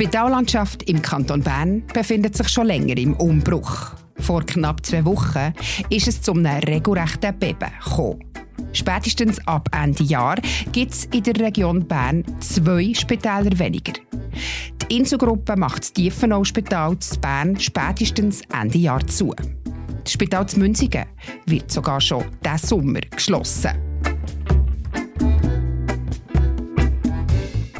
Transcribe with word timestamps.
Spitallandschaft 0.00 0.84
im 0.84 1.02
Kanton 1.02 1.42
Bern 1.42 1.82
befindet 1.92 2.34
sich 2.34 2.48
schon 2.48 2.68
länger 2.68 2.96
im 2.96 3.12
Umbruch. 3.16 3.90
Vor 4.18 4.42
knapp 4.46 4.86
zwei 4.86 5.04
Wochen 5.04 5.52
ist 5.90 6.08
es 6.08 6.22
zu 6.22 6.32
einem 6.32 6.46
regelrechten 6.46 7.38
Beben 7.38 7.68
gekommen. 7.84 8.24
Spätestens 8.72 9.46
ab 9.46 9.68
Ende 9.72 10.04
Jahr 10.04 10.36
gibt 10.72 10.92
es 10.92 11.04
in 11.04 11.22
der 11.24 11.38
Region 11.38 11.86
Bern 11.86 12.24
zwei 12.40 12.94
Spitäler 12.94 13.58
weniger. 13.58 13.92
Die 14.88 14.96
Inselgruppe 14.96 15.54
macht 15.54 15.82
das 15.82 15.92
Tiefenau-Spital 15.92 16.98
zu 16.98 17.20
Bern 17.20 17.60
spätestens 17.60 18.40
Ende 18.58 18.78
Jahr 18.78 19.06
zu. 19.06 19.34
Das 20.02 20.14
Spital 20.14 20.48
zu 20.48 20.60
Münzigen 20.60 21.04
wird 21.44 21.70
sogar 21.70 22.00
schon 22.00 22.24
diesen 22.42 22.66
Sommer 22.66 23.00
geschlossen. 23.00 23.72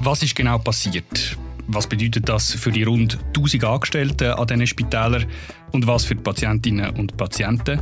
Was 0.03 0.23
ist 0.23 0.37
genau 0.37 0.59
passiert? 0.59 1.40
Was 1.73 1.87
bedeutet 1.87 2.29
das 2.29 2.53
für 2.53 2.73
die 2.73 2.83
rund 2.83 3.17
1000 3.29 3.63
Angestellten 3.63 4.33
an 4.33 4.47
diesen 4.49 4.67
Spitälern 4.67 5.27
und 5.71 5.87
was 5.87 6.05
für 6.05 6.17
die 6.17 6.23
Patientinnen 6.23 6.91
und 6.97 7.17
Patienten? 7.17 7.79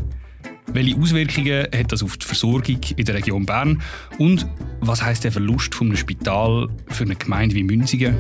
Welche 0.67 0.95
Auswirkungen 0.99 1.67
hat 1.75 1.91
das 1.91 2.03
auf 2.03 2.19
die 2.19 2.27
Versorgung 2.27 2.81
in 2.97 3.05
der 3.07 3.15
Region 3.15 3.47
Bern? 3.47 3.81
Und 4.19 4.47
was 4.81 5.03
heißt 5.03 5.25
der 5.25 5.33
Verlust 5.33 5.75
von 5.75 5.87
einem 5.87 5.97
Spital 5.97 6.69
für 6.89 7.05
eine 7.05 7.17
Gemeinde 7.17 7.55
wie 7.55 7.63
Münzigen? 7.63 8.15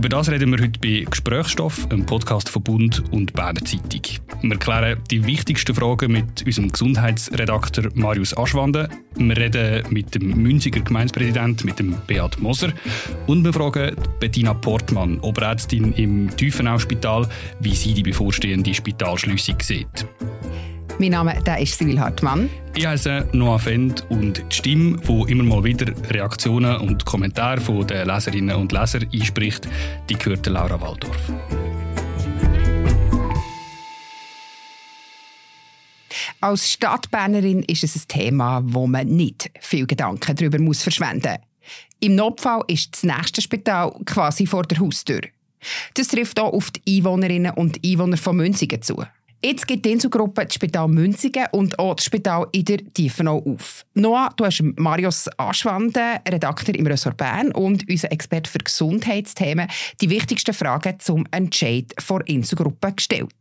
Über 0.00 0.08
das 0.08 0.30
reden 0.30 0.50
wir 0.50 0.62
heute 0.64 0.80
bei 0.80 1.04
Gesprächsstoff, 1.04 1.86
einem 1.90 2.06
Podcast 2.06 2.48
von 2.48 2.62
Bund 2.62 3.02
und 3.10 3.34
Berner 3.34 3.62
Zeitung. 3.62 4.00
Wir 4.40 4.56
klären 4.56 4.98
die 5.10 5.26
wichtigsten 5.26 5.74
Fragen 5.74 6.12
mit 6.12 6.42
unserem 6.46 6.72
Gesundheitsredakteur 6.72 7.90
Marius 7.92 8.34
Aschwande. 8.34 8.88
Wir 9.16 9.36
reden 9.36 9.84
mit 9.90 10.14
dem 10.14 10.42
Münziger 10.42 10.80
Gemeindepräsident, 10.80 11.66
mit 11.66 11.78
dem 11.78 11.96
Beat 12.06 12.40
Moser. 12.40 12.72
Und 13.26 13.44
wir 13.44 13.52
fragen 13.52 13.94
Bettina 14.18 14.54
Portmann, 14.54 15.20
Oberärztin 15.20 15.92
im 15.92 16.34
Tiefenau-Spital, 16.34 17.28
wie 17.60 17.74
sie 17.74 17.92
die 17.92 18.02
bevorstehende 18.02 18.72
Spitalschliessung 18.72 19.56
sieht. 19.60 20.06
Mein 20.98 21.10
Name 21.10 21.42
der 21.46 21.58
ist 21.58 21.78
Cyril 21.78 22.00
Hartmann. 22.00 22.50
Ich 22.76 22.86
heiße 22.86 23.28
Noah 23.32 23.58
Fend 23.58 24.04
und 24.10 24.38
die 24.38 24.54
Stimme, 24.54 24.98
die 24.98 25.32
immer 25.32 25.44
mal 25.44 25.64
wieder 25.64 25.92
Reaktionen 26.10 26.76
und 26.76 27.04
Kommentare 27.04 27.60
von 27.60 27.86
den 27.86 28.06
Leserinnen 28.06 28.56
und 28.56 28.72
Lesern 28.72 29.06
einspricht, 29.12 29.68
die 30.08 30.14
gehört 30.14 30.46
Laura 30.46 30.80
Waldorf. 30.80 31.32
Als 36.42 36.70
Stadtbernerin 36.72 37.62
ist 37.64 37.84
es 37.84 37.96
ein 37.96 38.08
Thema, 38.08 38.62
wo 38.64 38.86
man 38.86 39.08
nicht 39.08 39.50
viel 39.60 39.86
Gedanken 39.86 40.34
darüber 40.36 40.58
muss 40.58 40.82
verschwenden 40.82 41.32
muss. 41.32 41.50
Im 42.00 42.14
Notfall 42.14 42.64
ist 42.66 42.94
das 42.94 43.02
nächste 43.02 43.42
Spital 43.42 43.92
quasi 44.06 44.46
vor 44.46 44.62
der 44.62 44.78
Haustür. 44.78 45.20
Das 45.94 46.08
trifft 46.08 46.40
auch 46.40 46.54
auf 46.54 46.70
die 46.70 46.96
Einwohnerinnen 46.96 47.52
und 47.52 47.78
Einwohner 47.84 48.16
von 48.16 48.36
Münzigen 48.36 48.80
zu. 48.80 49.04
Jetzt 49.42 49.66
gibt 49.66 49.86
die 49.86 49.92
Inselgruppe 49.92 50.44
das 50.44 50.54
Spital 50.54 50.86
Münzigen 50.86 51.46
und 51.52 51.78
auch 51.78 51.94
das 51.94 52.04
Spital 52.04 52.46
in 52.52 52.66
der 52.66 52.78
Tiefenau 52.92 53.38
auf. 53.38 53.86
Noah, 53.94 54.30
du 54.36 54.44
hast 54.44 54.62
Marius 54.76 55.30
Aschwande, 55.38 56.20
Redakteur 56.28 56.74
im 56.74 56.86
Ressort 56.86 57.16
Bern 57.16 57.50
und 57.52 57.88
unser 57.88 58.12
Experte 58.12 58.50
für 58.50 58.58
Gesundheitsthemen, 58.58 59.66
die 60.02 60.10
wichtigsten 60.10 60.52
Fragen 60.52 61.00
zum 61.00 61.24
Entscheid 61.30 61.94
der 62.06 62.28
Inselgruppe 62.28 62.92
gestellt. 62.92 63.32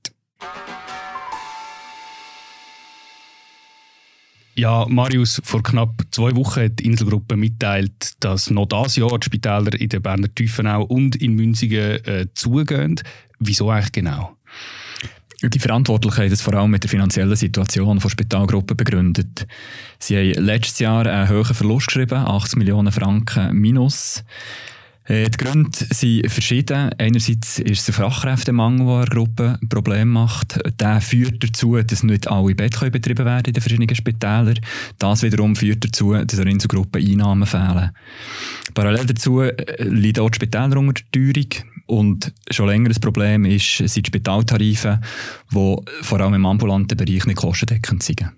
Ja, 4.56 4.86
Marius, 4.88 5.42
vor 5.44 5.64
knapp 5.64 6.02
zwei 6.12 6.34
Wochen 6.36 6.62
hat 6.62 6.80
die 6.80 6.86
Inselgruppe 6.86 7.36
mitteilt, 7.36 8.14
dass 8.22 8.50
noch 8.50 8.68
dieses 8.68 8.96
Jahr 8.96 9.20
die 9.20 9.26
Spitäler 9.26 9.74
in 9.74 9.90
der 9.90 10.00
Berner 10.00 10.34
Tiefenau 10.34 10.84
und 10.84 11.18
in 11.18 11.36
Münzigen 11.36 12.04
äh, 12.06 12.28
zugehen. 12.34 13.02
Wieso 13.40 13.70
eigentlich 13.70 13.92
genau? 13.92 14.39
Die 15.42 15.60
Verantwortlichen 15.60 16.24
haben 16.24 16.30
das 16.30 16.42
vor 16.42 16.54
allem 16.54 16.72
mit 16.72 16.84
der 16.84 16.90
finanziellen 16.90 17.36
Situation 17.36 18.00
der 18.00 18.10
Spitalgruppe 18.10 18.76
begründet. 18.76 19.48
Sie 19.98 20.18
haben 20.18 20.46
letztes 20.46 20.80
Jahr 20.80 21.06
einen 21.06 21.30
hohen 21.30 21.46
Verlust 21.46 21.88
geschrieben, 21.88 22.16
80 22.16 22.58
Millionen 22.58 22.92
Franken 22.92 23.56
minus. 23.56 24.24
Äh, 25.10 25.30
die 25.30 25.38
Gründe 25.38 25.72
sind 25.72 26.30
verschieden. 26.30 26.92
Einerseits 26.98 27.60
ist 27.60 27.80
es 27.80 27.86
der 27.86 27.96
Fachkräftemangel, 27.96 28.86
der 28.86 28.96
eine 28.96 29.06
Gruppe 29.06 29.58
ein 29.62 29.70
Problem 29.70 30.10
macht. 30.10 30.60
Der 30.80 31.02
führt 31.02 31.44
dazu, 31.44 31.78
dass 31.82 32.04
nicht 32.04 32.30
alle 32.30 32.54
Betten 32.54 32.92
betrieben 32.92 33.26
werden 33.26 33.46
in 33.48 33.54
den 33.54 33.62
verschiedenen 33.62 33.96
Spitälern. 33.96 34.60
Das 35.00 35.24
wiederum 35.24 35.56
führt 35.56 35.84
dazu, 35.84 36.14
dass 36.14 36.38
der 36.38 36.46
Inselgruppe 36.46 37.00
Einnahmen 37.00 37.48
fehlen. 37.48 37.92
Parallel 38.76 39.06
dazu 39.08 39.42
äh, 39.42 39.56
liegt 39.84 40.20
auch 40.20 40.30
die 40.30 40.36
Spitäler 40.36 40.78
unter 40.78 41.02
der 41.14 41.34
Teuerung. 41.34 41.79
Und 41.90 42.32
schon 42.52 42.68
länger 42.68 42.92
ein 42.92 43.02
Problem 43.02 43.46
ist, 43.46 43.78
sind 43.78 44.06
die 44.06 44.10
Spitaltarife, 44.10 45.02
die 45.52 45.76
vor 46.04 46.20
allem 46.20 46.36
im 46.36 46.46
ambulanten 46.46 46.96
Bereich 46.96 47.26
nicht 47.26 47.38
kostendeckend 47.38 48.04
sind. 48.04 48.30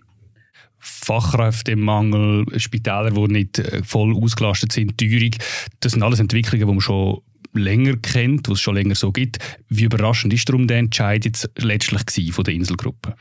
Fachkräftemangel, 0.79 2.45
Spitäler, 2.57 3.11
die 3.11 3.33
nicht 3.33 3.59
äh, 3.59 3.83
voll 3.83 4.15
ausgelastet 4.15 4.71
sind, 4.71 4.97
Teuerung, 4.97 5.31
das 5.81 5.91
sind 5.91 6.01
alles 6.01 6.21
Entwicklungen, 6.21 6.65
die 6.65 6.73
man 6.73 6.79
schon 6.79 7.19
länger 7.53 7.97
kennt, 7.97 8.47
was 8.47 8.55
es 8.55 8.61
schon 8.61 8.75
länger 8.75 8.95
so 8.95 9.11
gibt. 9.11 9.39
Wie 9.69 9.83
überraschend 9.83 10.33
ist 10.33 10.47
darum 10.47 10.67
der 10.67 10.77
Entscheid 10.77 11.25
jetzt 11.25 11.49
letztlich 11.57 12.33
von 12.33 12.43
der 12.43 12.53
Inselgruppe? 12.53 13.15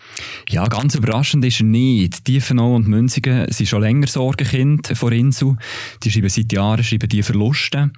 Ja, 0.48 0.66
ganz 0.66 0.94
überraschend 0.94 1.44
ist 1.44 1.60
er 1.60 1.66
nicht. 1.66 2.24
Tiefenau 2.24 2.74
und 2.74 2.88
Münzigen 2.88 3.50
sind 3.50 3.68
schon 3.68 3.82
länger 3.82 4.06
Sorgenkind 4.06 4.92
vor 4.94 5.12
Insel. 5.12 5.56
Die 6.02 6.10
schreiben 6.10 6.28
seit 6.28 6.52
Jahren 6.52 6.84
schreiben 6.84 7.08
die 7.08 7.22
Verluste. 7.22 7.90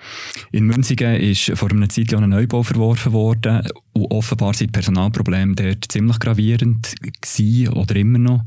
In 0.51 0.65
Münzigen 0.65 1.17
ist 1.17 1.53
vor 1.55 1.71
einer 1.71 1.89
Zeit 1.89 2.13
ein 2.15 2.29
Neubau 2.29 2.63
verworfen 2.63 3.13
worden 3.13 3.67
und 3.93 4.11
offenbar 4.11 4.55
sind 4.55 4.73
Personalprobleme 4.73 5.55
dort 5.55 5.91
ziemlich 5.91 6.19
gravierend 6.19 6.95
gewesen 7.21 7.73
oder 7.75 7.97
immer 7.97 8.19
noch. 8.19 8.45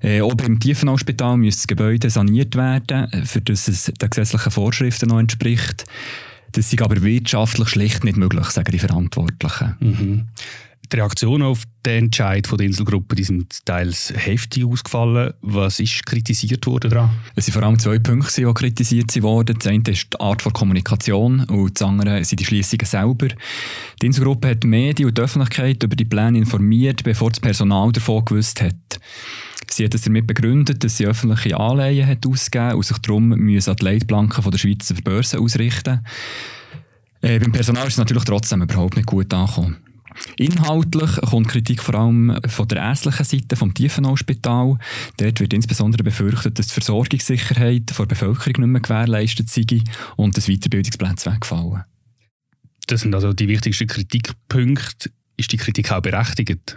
Äh, 0.00 0.20
auch 0.20 0.34
beim 0.34 0.60
Tiefenau-Spital 0.60 1.36
müsste 1.38 1.60
das 1.60 1.66
Gebäude 1.66 2.10
saniert 2.10 2.54
werden, 2.54 3.08
für 3.24 3.40
das 3.40 3.66
es 3.68 3.84
den 3.86 4.10
gesetzlichen 4.10 4.52
Vorschriften 4.52 5.08
noch 5.08 5.18
entspricht. 5.18 5.84
Das 6.52 6.72
ist 6.72 6.82
aber 6.82 7.02
wirtschaftlich 7.02 7.68
schlicht 7.68 8.04
nicht 8.04 8.16
möglich, 8.16 8.46
sagen 8.46 8.72
die 8.72 8.78
Verantwortlichen. 8.78 9.76
Mhm. 9.80 10.28
Die 10.90 10.96
Reaktionen 10.96 11.42
auf 11.42 11.64
den 11.84 12.04
Entscheid 12.04 12.46
von 12.46 12.56
der 12.56 12.66
Inselgruppe 12.66 13.14
die 13.14 13.24
sind 13.24 13.66
teils 13.66 14.12
heftig 14.16 14.64
ausgefallen. 14.64 15.34
Was 15.42 15.80
ist 15.80 16.06
kritisiert 16.06 16.66
worden 16.66 16.90
daran? 16.90 17.10
Es 17.34 17.44
sind 17.44 17.52
vor 17.52 17.62
allem 17.62 17.78
zwei 17.78 17.98
Punkte, 17.98 18.42
die 18.42 18.54
kritisiert 18.54 19.22
wurden. 19.22 19.58
Das 19.58 19.66
eine 19.66 19.82
ist 19.86 20.08
die 20.14 20.20
Art 20.20 20.44
der 20.44 20.52
Kommunikation 20.52 21.40
und 21.44 21.78
das 21.78 21.86
andere 21.86 22.24
sind 22.24 22.40
die 22.40 22.46
Schließungen 22.46 22.86
selber. 22.86 23.28
Die 24.00 24.06
Inselgruppe 24.06 24.48
hat 24.48 24.62
die 24.62 24.68
Medien 24.68 25.08
und 25.08 25.18
die 25.18 25.22
Öffentlichkeit 25.22 25.82
über 25.82 25.94
die 25.94 26.06
Pläne 26.06 26.38
informiert, 26.38 27.04
bevor 27.04 27.30
das 27.30 27.40
Personal 27.40 27.92
davon 27.92 28.24
gewusst 28.24 28.62
hat. 28.62 28.74
Sie 29.78 29.84
hat 29.84 29.94
es 29.94 30.02
damit 30.02 30.26
begründet, 30.26 30.82
dass 30.82 30.96
sie 30.96 31.06
öffentliche 31.06 31.56
Anleihen 31.56 32.04
hat 32.04 32.26
ausgegeben 32.26 32.74
und 32.74 32.84
sich 32.84 32.98
darum 32.98 33.28
müssen 33.28 33.76
die 33.76 33.84
Leitplanken 33.84 34.42
von 34.42 34.50
der 34.50 34.58
Schweizer 34.58 34.96
Börse 35.04 35.38
ausrichten 35.38 36.04
äh, 37.20 37.38
Beim 37.38 37.52
Personal 37.52 37.86
ist 37.86 37.92
es 37.92 37.98
natürlich 37.98 38.24
trotzdem 38.24 38.60
überhaupt 38.60 38.96
nicht 38.96 39.06
gut 39.06 39.32
angekommen. 39.32 39.76
Inhaltlich 40.36 41.20
kommt 41.20 41.46
Kritik 41.46 41.80
vor 41.80 41.94
allem 41.94 42.40
von 42.48 42.66
der 42.66 42.78
ärztlichen 42.78 43.24
Seite 43.24 43.54
vom 43.54 43.72
Tiefenau-Spital. 43.72 44.78
Dort 45.16 45.38
wird 45.38 45.52
insbesondere 45.52 46.02
befürchtet, 46.02 46.58
dass 46.58 46.66
die 46.66 46.74
Versorgungssicherheit 46.74 47.96
der 47.96 48.06
Bevölkerung 48.06 48.62
nicht 48.62 48.72
mehr 48.72 48.80
gewährleistet 48.80 49.48
sei 49.48 49.62
und 50.16 50.36
dass 50.36 50.46
Weiterbildungsplätze 50.46 51.30
wegfallen. 51.30 51.84
Das 52.88 53.02
sind 53.02 53.14
also 53.14 53.32
die 53.32 53.46
wichtigsten 53.46 53.86
Kritikpunkte. 53.86 55.12
Ist 55.36 55.52
die 55.52 55.56
Kritik 55.56 55.92
auch 55.92 56.02
berechtigt? 56.02 56.76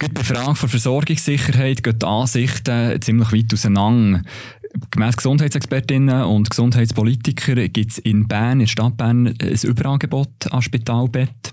Bei 0.00 0.06
der 0.06 0.24
Frage 0.24 0.58
der 0.60 0.68
Versorgungssicherheit 0.68 1.82
gehen 1.82 1.98
die 1.98 2.06
Ansichten 2.06 3.02
ziemlich 3.02 3.32
weit 3.32 3.52
auseinander. 3.52 4.22
Gemäss 4.92 5.16
Gesundheitsexpertinnen 5.16 6.22
und 6.22 6.50
Gesundheitspolitikern 6.50 7.72
gibt 7.72 7.92
es 7.92 7.98
in 7.98 8.28
Bern, 8.28 8.52
in 8.52 8.58
der 8.60 8.66
Stadt 8.68 8.96
Bern, 8.96 9.26
ein 9.26 9.58
Überangebot 9.64 10.52
an 10.52 10.62
Spitalbett. 10.62 11.50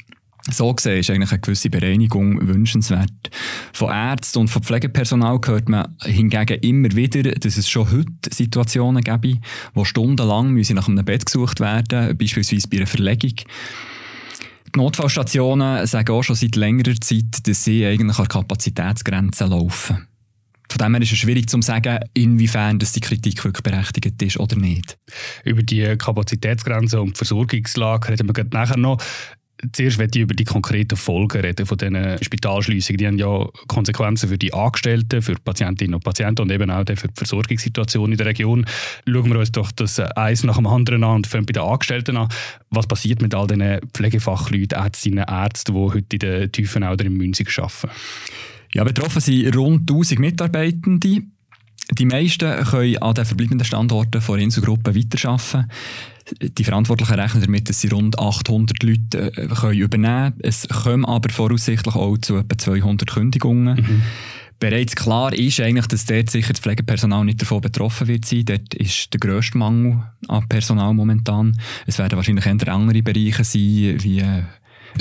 So 0.52 0.72
gesehen 0.72 1.00
ist 1.00 1.10
eigentlich 1.10 1.32
eine 1.32 1.42
gewisse 1.42 1.72
Bereinigung 1.72 2.48
wünschenswert. 2.48 3.32
Von 3.74 3.90
Ärzten 3.90 4.42
und 4.42 4.48
von 4.50 4.62
Pflegepersonal 4.62 5.40
hört 5.44 5.68
man 5.68 5.96
hingegen 6.04 6.60
immer 6.60 6.96
wieder, 6.96 7.24
dass 7.32 7.58
es 7.58 7.68
schon 7.68 7.90
heute 7.92 8.32
Situationen 8.32 9.04
gäbe, 9.04 9.40
wo 9.74 9.86
stundenlang 9.86 10.54
nach 10.54 10.88
einem 10.88 11.04
Bett 11.04 11.26
gesucht 11.26 11.60
werden, 11.62 12.16
beispielsweise 12.16 12.68
bei 12.68 12.78
einer 12.78 12.86
Verlegung. 12.86 13.34
Die 14.76 14.80
Notfallstationen 14.80 15.88
sagen 15.88 16.12
auch 16.12 16.22
schon 16.22 16.36
seit 16.36 16.58
längerer 16.58 17.00
Zeit, 17.00 17.48
dass 17.48 17.64
sie 17.64 17.86
eigentlich 17.86 18.20
an 18.20 18.28
Kapazitätsgrenzen 18.28 19.50
laufen. 19.50 20.06
Von 20.70 20.78
dem 20.80 20.94
her 20.96 21.02
ist 21.02 21.14
es 21.14 21.18
schwierig 21.18 21.48
zu 21.48 21.62
sagen, 21.62 22.00
inwiefern 22.14 22.78
das 22.78 22.92
die 22.92 23.00
Kritik 23.00 23.42
wirklich 23.46 23.64
berechtigt 23.64 24.22
ist 24.22 24.38
oder 24.38 24.58
nicht. 24.58 24.98
Über 25.46 25.64
die 25.64 25.96
Kapazitätsgrenzen 25.98 27.00
und 27.00 27.12
die 27.12 27.18
Versorgungslage 27.18 28.10
reden 28.10 28.28
wir 28.28 28.44
nachher 28.52 28.76
noch. 28.76 29.02
Zuerst 29.72 29.98
möchte 29.98 30.20
ich 30.20 30.24
über 30.24 30.34
die 30.34 30.44
konkreten 30.44 30.98
Folgen 30.98 31.40
reden 31.40 31.66
von 31.66 31.78
diesen 31.78 32.22
Spitalschliessungen. 32.22 32.98
Die 32.98 33.08
haben 33.08 33.18
ja 33.18 33.48
Konsequenzen 33.68 34.28
für 34.28 34.38
die 34.38 34.54
Angestellten, 34.54 35.22
für 35.22 35.36
Patientinnen 35.36 35.96
und 35.96 36.04
Patienten 36.04 36.42
und 36.42 36.52
eben 36.52 36.70
auch 36.70 36.84
für 36.86 37.08
die 37.08 37.14
Versorgungssituation 37.16 38.12
in 38.12 38.18
der 38.18 38.28
Region. 38.28 38.66
Schauen 39.08 39.32
wir 39.32 39.40
uns 39.40 39.52
doch 39.54 39.72
das 39.72 40.00
eins 40.00 40.44
nach 40.44 40.58
dem 40.58 40.68
anderen 40.68 41.04
an 41.04 41.18
und 41.18 41.28
fangen 41.28 41.46
bei 41.46 41.54
den 41.54 41.64
Angestellten 41.64 42.18
an. 42.18 42.28
Was 42.70 42.88
passiert 42.88 43.22
mit 43.22 43.34
all 43.34 43.48
diesen 43.48 43.80
Pflegefachleuten, 43.94 44.78
Ärztinnen, 44.78 45.26
Ärzten, 45.26 45.74
die 45.74 45.80
heute 45.80 46.16
in 46.16 46.20
den 46.20 46.52
Tiefen 46.52 46.84
oder 46.84 47.06
im 47.06 47.14
Münzig 47.14 47.58
arbeiten? 47.58 47.90
Ja, 48.74 48.84
betroffen 48.84 49.22
sind 49.22 49.56
rund 49.56 49.90
1000 49.90 50.20
Mitarbeitende. 50.20 51.22
Die 51.92 52.06
meisten 52.06 52.64
können 52.66 52.98
an 52.98 53.14
den 53.14 53.26
verbleibenden 53.26 53.66
Standorten 53.66 54.22
der 54.28 54.36
Inselgruppe 54.36 54.96
weiterarbeiten. 54.96 55.70
Die 56.42 56.64
Verantwortlichen 56.64 57.20
rechnen 57.20 57.44
damit, 57.44 57.70
dass 57.70 57.82
sie 57.82 57.88
rund 57.90 58.18
800 58.18 58.82
Leute 58.82 59.32
äh, 59.38 59.48
können 59.48 59.80
übernehmen 59.80 60.32
können. 60.32 60.40
Es 60.42 60.68
kommen 60.68 61.06
aber 61.06 61.32
voraussichtlich 61.32 61.96
auch 61.96 62.18
zu 62.18 62.38
etwa 62.38 62.58
200 62.58 63.10
Kündigungen. 63.10 63.76
Mhm. 63.76 64.02
Bereits 64.60 64.96
klar 64.96 65.34
ist 65.34 65.60
eigentlich, 65.60 65.88
dass 65.88 66.06
dort 66.06 66.30
sicher 66.30 66.54
das 66.54 66.62
Pflegepersonal 66.62 67.26
nicht 67.26 67.42
davon 67.42 67.62
betroffen 67.62 68.08
wird 68.08 68.26
sein. 68.26 68.46
Dort 68.46 68.74
ist 68.74 69.14
der 69.14 69.20
grösste 69.20 69.58
Mangel 69.58 70.02
an 70.28 70.48
Personal 70.48 70.94
momentan. 70.94 71.60
Es 71.86 72.00
werden 72.00 72.16
wahrscheinlich 72.16 72.46
eher 72.46 72.74
andere 72.74 73.04
Bereiche 73.04 73.44
sein, 73.44 73.98
wie 74.02 74.20
äh, 74.20 74.44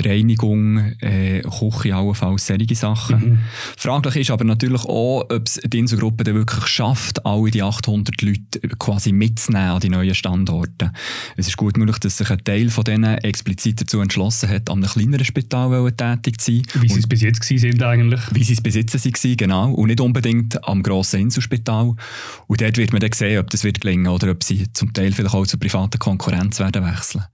Reinigung, 0.03 0.77
äh, 0.99 1.41
Küche, 1.41 1.95
allenfalls 1.95 2.47
solche 2.47 2.75
Sachen. 2.75 3.19
Mhm. 3.19 3.39
Fraglich 3.77 4.15
ist 4.17 4.31
aber 4.31 4.43
natürlich 4.43 4.83
auch, 4.85 5.25
ob 5.29 5.43
es 5.45 5.59
die 5.63 5.79
Inselgruppe 5.79 6.23
dann 6.23 6.35
wirklich 6.35 6.67
schafft, 6.67 7.25
alle 7.25 7.51
die 7.51 7.61
800 7.61 8.21
Leute 8.21 8.59
quasi 8.79 9.11
mitzunehmen 9.11 9.69
an 9.69 9.79
die 9.79 9.89
neuen 9.89 10.15
Standorte. 10.15 10.91
Es 11.37 11.47
ist 11.47 11.57
gut 11.57 11.77
möglich, 11.77 11.99
dass 11.99 12.17
sich 12.17 12.29
ein 12.29 12.43
Teil 12.43 12.69
von 12.69 12.83
denen 12.83 13.17
explizit 13.19 13.81
dazu 13.81 13.99
entschlossen 13.99 14.49
hat, 14.49 14.69
an 14.69 14.79
einem 14.79 14.89
kleineren 14.89 15.25
Spital 15.25 15.91
tätig 15.91 16.39
zu 16.39 16.51
sein. 16.51 16.63
Wie 16.81 16.89
sie 16.89 16.99
es 16.99 17.07
bis 17.07 17.21
jetzt 17.21 17.43
sind 17.43 17.83
eigentlich. 17.83 18.21
Wie 18.31 18.43
sie 18.43 18.53
es 18.53 18.61
bis 18.61 18.75
jetzt 18.75 18.93
waren, 18.93 19.37
genau. 19.37 19.71
Und 19.71 19.87
nicht 19.87 20.01
unbedingt 20.01 20.63
am 20.67 20.83
grossen 20.83 21.21
Inselspital. 21.21 21.95
Und 22.47 22.61
dort 22.61 22.77
wird 22.77 22.91
man 22.91 22.99
dann 22.99 23.11
sehen, 23.13 23.39
ob 23.39 23.49
das 23.49 23.63
wird 23.63 23.81
gelingen 23.81 24.07
oder 24.07 24.31
ob 24.31 24.43
sie 24.43 24.71
zum 24.73 24.93
Teil 24.93 25.11
vielleicht 25.11 25.35
auch 25.35 25.45
zur 25.45 25.59
privaten 25.59 25.99
Konkurrenz 25.99 26.59
werden 26.59 26.85
wechseln. 26.85 27.25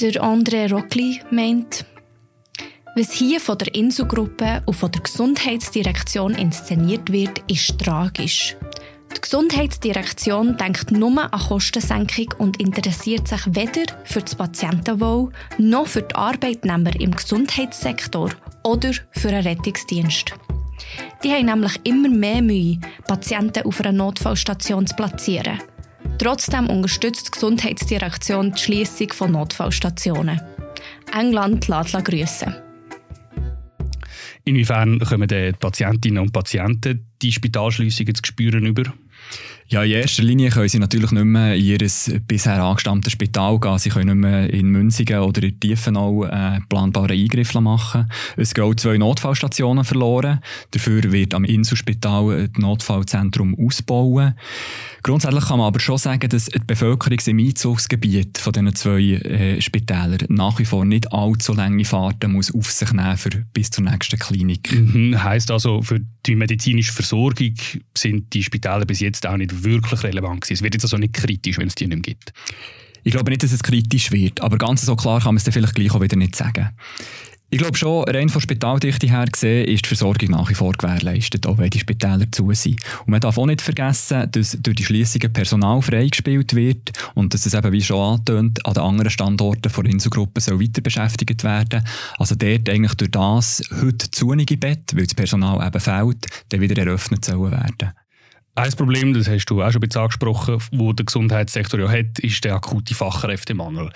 Der 0.00 0.22
André 0.22 0.70
Rockli 0.70 1.20
meint, 1.32 1.84
was 2.94 3.10
hier 3.10 3.40
von 3.40 3.58
der 3.58 3.74
Inselgruppe 3.74 4.62
und 4.64 4.74
von 4.74 4.92
der 4.92 5.02
Gesundheitsdirektion 5.02 6.36
inszeniert 6.36 7.10
wird, 7.10 7.42
ist 7.50 7.76
tragisch. 7.80 8.56
Die 9.16 9.20
Gesundheitsdirektion 9.20 10.56
denkt 10.56 10.92
nur 10.92 11.20
an 11.20 11.40
Kostensenkung 11.40 12.32
und 12.38 12.60
interessiert 12.60 13.26
sich 13.26 13.44
weder 13.48 13.92
für 14.04 14.20
das 14.20 14.36
Patientenwohl 14.36 15.32
noch 15.58 15.88
für 15.88 16.02
die 16.02 16.14
Arbeitnehmer 16.14 16.94
im 17.00 17.10
Gesundheitssektor 17.10 18.30
oder 18.62 18.92
für 19.10 19.30
einen 19.30 19.48
Rettungsdienst. 19.48 20.32
Die 21.24 21.32
haben 21.32 21.46
nämlich 21.46 21.80
immer 21.82 22.08
mehr 22.08 22.40
Mühe, 22.40 22.78
Patienten 23.08 23.66
auf 23.66 23.80
einer 23.80 23.90
Notfallstation 23.90 24.86
zu 24.86 24.94
platzieren. 24.94 25.58
Trotzdem 26.18 26.68
unterstützt 26.68 27.28
die 27.28 27.30
Gesundheitsdirektion 27.30 28.52
die 28.52 28.60
Schließung 28.60 29.12
von 29.12 29.32
Notfallstationen. 29.32 30.40
England 31.12 31.68
lässt 31.68 32.04
grüßen. 32.04 32.54
Inwiefern 34.44 34.98
kommen 34.98 35.28
die 35.28 35.52
Patientinnen 35.52 36.22
und 36.22 36.32
Patienten 36.32 37.06
die 37.22 37.30
Spitalschliessungen 37.30 38.14
zu 38.14 38.22
spüren 38.24 38.66
über? 38.66 38.92
Ja, 39.70 39.82
in 39.82 39.92
erster 39.92 40.22
Linie 40.22 40.48
können 40.48 40.68
sie 40.68 40.78
natürlich 40.78 41.10
nicht 41.10 41.24
mehr 41.24 41.54
in 41.54 41.62
ihr 41.62 41.78
bisher 42.26 42.62
angestammtes 42.62 43.12
Spital 43.12 43.60
gehen. 43.60 43.78
Sie 43.78 43.90
können 43.90 44.18
nicht 44.18 44.30
mehr 44.30 44.50
in 44.50 44.70
Münzigen 44.70 45.20
oder 45.20 45.42
in 45.42 45.60
Tiefenau 45.60 46.24
äh, 46.24 46.60
planbare 46.70 47.12
Eingriffe 47.12 47.60
machen. 47.60 48.10
Es 48.38 48.54
gehen 48.54 48.78
zwei 48.78 48.96
Notfallstationen 48.96 49.84
verloren. 49.84 50.40
Dafür 50.70 51.12
wird 51.12 51.34
am 51.34 51.44
Inselspital 51.44 52.48
das 52.48 52.62
Notfallzentrum 52.62 53.58
ausbauen. 53.58 54.34
Grundsätzlich 55.02 55.44
kann 55.44 55.58
man 55.58 55.66
aber 55.68 55.80
schon 55.80 55.98
sagen, 55.98 56.28
dass 56.30 56.46
die 56.46 56.58
Bevölkerung 56.66 57.18
im 57.26 57.38
Einzugsgebiet 57.38 58.38
von 58.38 58.52
diesen 58.54 58.74
zwei 58.74 59.00
äh, 59.00 59.60
Spitälern 59.60 60.18
nach 60.28 60.58
wie 60.58 60.64
vor 60.64 60.86
nicht 60.86 61.12
allzu 61.12 61.52
lange 61.52 61.84
Fahrten 61.84 62.32
muss 62.32 62.54
auf 62.54 62.70
sich 62.70 62.92
nehmen 62.92 63.16
für 63.18 63.30
bis 63.52 63.70
zur 63.70 63.84
nächsten 63.84 64.18
Klinik. 64.18 64.72
Mhm. 64.72 65.22
Heißt 65.22 65.50
also, 65.50 65.82
für 65.82 66.00
die 66.26 66.34
medizinische 66.34 66.92
Versorgung 66.92 67.54
sind 67.96 68.32
die 68.32 68.42
Spitäler 68.42 68.86
bis 68.86 69.00
jetzt 69.00 69.26
auch 69.26 69.36
nicht 69.36 69.57
wirklich 69.64 70.02
relevant 70.02 70.42
gewesen. 70.42 70.54
Es 70.54 70.62
wird 70.62 70.74
jetzt 70.74 70.84
also 70.84 70.96
nicht 70.96 71.14
kritisch, 71.14 71.58
wenn 71.58 71.68
es 71.68 71.74
die 71.74 71.86
nicht 71.86 71.96
mehr 71.96 72.02
gibt. 72.02 72.32
Ich 73.04 73.12
glaube 73.12 73.30
nicht, 73.30 73.42
dass 73.42 73.52
es 73.52 73.62
kritisch 73.62 74.10
wird, 74.12 74.40
aber 74.40 74.58
ganz 74.58 74.82
so 74.82 74.96
klar 74.96 75.20
kann 75.20 75.28
man 75.28 75.36
es 75.36 75.44
dann 75.44 75.52
vielleicht 75.52 75.74
gleich 75.74 75.92
auch 75.92 76.00
wieder 76.00 76.16
nicht 76.16 76.36
sagen. 76.36 76.70
Ich 77.50 77.56
glaube 77.56 77.78
schon, 77.78 78.04
rein 78.04 78.28
von 78.28 78.42
Spitaldichte 78.42 79.08
her 79.08 79.24
gesehen, 79.24 79.66
ist 79.66 79.86
die 79.86 79.88
Versorgung 79.88 80.32
nach 80.32 80.50
wie 80.50 80.54
vor 80.54 80.74
gewährleistet, 80.74 81.46
auch 81.46 81.56
wenn 81.56 81.70
die 81.70 81.78
Spitäler 81.78 82.30
zu 82.30 82.52
sind. 82.52 82.78
Und 83.00 83.08
man 83.08 83.20
darf 83.20 83.38
auch 83.38 83.46
nicht 83.46 83.62
vergessen, 83.62 84.30
dass 84.30 84.58
durch 84.60 84.76
die 84.76 84.84
Schließungen 84.84 85.32
Personal 85.32 85.80
freigespielt 85.80 86.54
wird 86.54 86.92
und 87.14 87.32
dass 87.32 87.46
es 87.46 87.54
eben, 87.54 87.72
wie 87.72 87.80
schon 87.80 88.16
angetönt, 88.16 88.66
an 88.66 88.74
den 88.74 88.82
anderen 88.82 89.10
Standorten 89.10 89.72
der 89.74 89.84
Inselgruppe 89.86 90.42
soll 90.42 90.60
weiter 90.60 90.82
beschäftigt 90.82 91.42
werden. 91.42 91.82
Also 92.18 92.34
dort 92.34 92.68
eigentlich 92.68 92.94
durch 92.96 93.12
das 93.12 93.62
heute 93.80 94.10
zunige 94.10 94.58
Bett, 94.58 94.94
weil 94.94 95.06
das 95.06 95.14
Personal 95.14 95.66
eben 95.66 95.80
fehlt, 95.80 96.26
dann 96.50 96.60
wieder 96.60 96.76
eröffnet 96.76 97.24
sollen 97.24 97.52
werden. 97.52 97.94
Ein 98.58 98.72
Problem, 98.72 99.14
das 99.14 99.28
hast 99.28 99.46
du 99.46 99.62
auch 99.62 99.70
schon 99.70 99.80
ein 99.80 99.96
angesprochen, 99.96 100.58
wo 100.72 100.92
der 100.92 101.06
Gesundheitssektor 101.06 101.78
ja 101.78 101.88
hat, 101.88 102.18
ist 102.18 102.44
der 102.44 102.56
akute 102.56 102.92
Fachkräftemangel. 102.92 103.90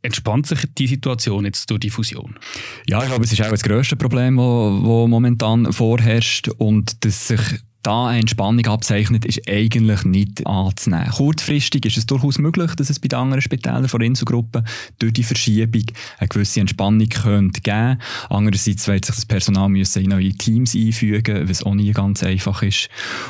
Entspannt 0.00 0.46
sich 0.46 0.60
die 0.78 0.86
Situation 0.86 1.44
jetzt 1.44 1.68
durch 1.70 1.80
die 1.80 1.90
Fusion? 1.90 2.38
Ja, 2.86 3.02
ich 3.02 3.08
glaube, 3.08 3.24
es 3.24 3.32
ist 3.32 3.42
auch 3.42 3.50
das 3.50 3.64
grösste 3.64 3.96
Problem, 3.96 4.36
das 4.36 5.08
momentan 5.08 5.72
vorherrscht 5.72 6.48
und 6.48 7.04
dass 7.04 7.26
sich 7.26 7.40
da 7.86 8.08
eine 8.08 8.20
Entspannung 8.20 8.66
abzeichnet, 8.66 9.24
ist 9.24 9.48
eigentlich 9.48 10.04
nicht 10.04 10.46
anzunehmen. 10.46 11.10
Kurzfristig 11.10 11.86
ist 11.86 11.96
es 11.96 12.06
durchaus 12.06 12.38
möglich, 12.38 12.74
dass 12.74 12.90
es 12.90 12.98
bei 12.98 13.08
den 13.08 13.18
anderen 13.18 13.42
Spitälern 13.42 13.88
von 13.88 14.00
Inselgruppen 14.00 14.66
durch 14.98 15.12
die 15.12 15.22
Verschiebung 15.22 15.84
eine 16.18 16.28
gewisse 16.28 16.60
Entspannung 16.60 17.08
könnte 17.08 17.60
geben 17.60 17.98
Andererseits 18.28 18.88
wird 18.88 19.04
sich 19.04 19.14
das 19.14 19.26
Personal 19.26 19.68
müssen 19.68 20.02
in 20.02 20.10
neue 20.10 20.32
Teams 20.32 20.74
einfügen, 20.74 21.48
was 21.48 21.62
auch 21.62 21.74
nie 21.74 21.92
ganz 21.92 22.22
einfach 22.22 22.62
ist. 22.62 22.88